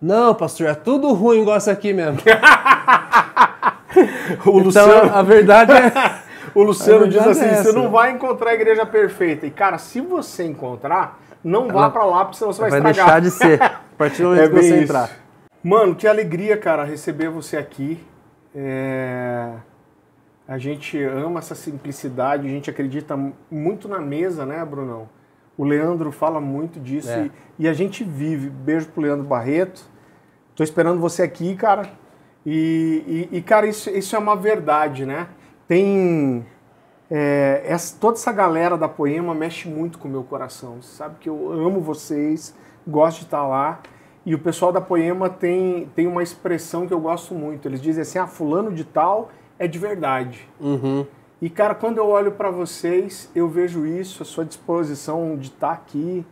Não, 0.00 0.34
pastor, 0.34 0.68
é 0.68 0.74
tudo 0.74 1.12
ruim 1.12 1.40
igual 1.40 1.56
essa 1.56 1.72
aqui 1.72 1.92
mesmo. 1.92 2.20
o 4.46 4.58
Luciano, 4.58 4.92
então, 4.92 5.18
a 5.18 5.22
verdade 5.22 5.72
é... 5.72 5.92
o 6.60 6.64
Luciano 6.64 7.08
diz 7.08 7.18
assim, 7.26 7.44
é 7.44 7.62
você 7.62 7.72
não 7.72 7.90
vai 7.90 8.10
encontrar 8.10 8.50
a 8.50 8.54
igreja 8.54 8.84
perfeita. 8.86 9.46
E, 9.46 9.50
cara, 9.50 9.78
se 9.78 10.00
você 10.00 10.44
encontrar, 10.44 11.20
não 11.44 11.68
vá 11.68 11.88
para 11.90 12.04
lá, 12.04 12.24
porque 12.24 12.38
senão 12.38 12.52
você 12.52 12.60
vai, 12.60 12.70
vai 12.80 12.90
estragar. 12.90 13.20
deixar 13.20 13.20
de 13.20 13.30
ser. 13.58 13.62
A 13.62 13.80
partir 13.98 14.22
do 14.22 14.28
momento 14.28 14.42
É 14.44 14.48
que 14.48 14.54
você 14.62 14.72
bem 14.72 14.82
entrar. 14.84 15.04
isso. 15.04 15.14
Mano, 15.62 15.94
que 15.94 16.06
alegria, 16.06 16.56
cara, 16.56 16.84
receber 16.84 17.28
você 17.28 17.56
aqui. 17.56 18.00
É, 18.54 19.52
A 20.46 20.56
gente 20.58 21.02
ama 21.02 21.40
essa 21.40 21.54
simplicidade, 21.54 22.46
a 22.46 22.50
gente 22.50 22.70
acredita 22.70 23.18
muito 23.50 23.86
na 23.88 23.98
mesa, 24.00 24.46
né, 24.46 24.64
Brunão? 24.64 25.08
O 25.56 25.64
Leandro 25.64 26.10
fala 26.12 26.40
muito 26.40 26.78
disso 26.80 27.10
É. 27.10 27.26
e, 27.58 27.64
e 27.64 27.68
a 27.68 27.72
gente 27.72 28.02
vive. 28.04 28.48
Beijo 28.48 28.86
pro 28.88 29.02
Leandro 29.02 29.26
Barreto. 29.26 29.82
Tô 30.54 30.62
esperando 30.62 31.00
você 31.00 31.22
aqui, 31.22 31.54
cara. 31.56 31.90
E, 32.46 33.28
e- 33.32 33.36
e, 33.38 33.42
cara, 33.42 33.66
isso, 33.66 33.90
isso 33.90 34.14
é 34.16 34.18
uma 34.18 34.36
verdade, 34.36 35.04
né? 35.04 35.26
Tem. 35.68 36.44
é, 37.10 37.62
essa- 37.64 37.96
toda 37.98 38.16
essa 38.18 38.32
galera 38.32 38.76
da 38.76 38.88
Poema 38.88 39.34
mexe 39.34 39.68
muito 39.68 39.98
com 39.98 40.08
o 40.08 40.10
meu 40.10 40.22
coração. 40.24 40.82
Você 40.82 40.96
sabe 40.96 41.16
que 41.20 41.28
eu 41.28 41.50
amo 41.52 41.80
vocês, 41.80 42.54
gosto 42.86 43.20
de 43.20 43.24
estar 43.26 43.46
lá. 43.46 43.80
E 44.26 44.34
o 44.34 44.38
pessoal 44.38 44.72
da 44.72 44.80
Poema 44.80 45.30
tem, 45.30 45.90
tem 45.94 46.06
uma 46.06 46.22
expressão 46.22 46.86
que 46.86 46.92
eu 46.92 47.00
gosto 47.00 47.34
muito. 47.34 47.66
Eles 47.66 47.80
dizem 47.80 48.02
assim: 48.02 48.18
ah, 48.18 48.26
fulano 48.26 48.72
de 48.72 48.84
tal 48.84 49.30
é 49.58 49.66
de 49.66 49.78
verdade. 49.78 50.46
Uhum. 50.60 51.06
E, 51.40 51.48
cara, 51.48 51.74
quando 51.74 51.98
eu 51.98 52.08
olho 52.08 52.32
para 52.32 52.50
vocês, 52.50 53.30
eu 53.34 53.48
vejo 53.48 53.86
isso, 53.86 54.22
a 54.22 54.26
sua 54.26 54.44
disposição 54.44 55.36
de 55.36 55.48
estar 55.48 55.70
aqui 55.72 56.26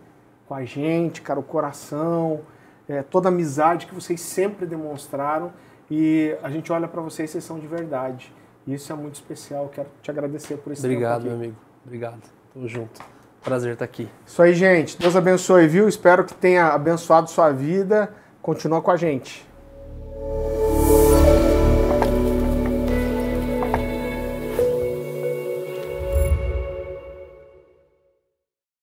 com 0.49 0.55
a 0.55 0.65
gente, 0.65 1.23
cara, 1.23 1.39
o 1.41 1.43
coração, 1.43 2.41
é, 2.89 3.03
toda 3.03 3.29
a 3.29 3.33
amizade 3.33 3.87
que 3.87 3.95
vocês 3.95 4.21
sempre 4.21 4.67
demonstraram. 4.67 5.53
E 5.91 6.37
a 6.43 6.51
gente 6.51 6.73
olha 6.73 6.89
para 6.89 7.01
vocês, 7.01 7.31
vocês 7.31 7.45
são 7.45 7.59
de 7.59 7.67
verdade. 7.67 8.35
Isso 8.67 8.93
é 8.93 8.97
muito 8.97 9.15
especial. 9.15 9.71
Quero 9.73 9.89
te 10.03 10.11
agradecer 10.11 10.57
por 10.57 10.73
esse 10.73 10.85
Obrigado, 10.85 11.25
meu 11.25 11.35
amigo. 11.35 11.57
Obrigado. 11.85 12.23
Tamo 12.53 12.69
junto. 12.69 13.01
Prazer 13.43 13.75
estar 13.75 13.85
aqui. 13.85 14.09
Isso 14.27 14.43
aí, 14.43 14.55
gente. 14.55 14.99
Deus 14.99 15.15
abençoe, 15.15 15.69
viu? 15.69 15.89
Espero 15.89 16.25
que 16.25 16.35
tenha 16.35 16.69
abençoado 16.69 17.31
sua 17.31 17.53
vida. 17.53 18.13
Continua 18.43 18.83
com 18.83 18.91
a 18.91 18.97
gente. 18.97 19.47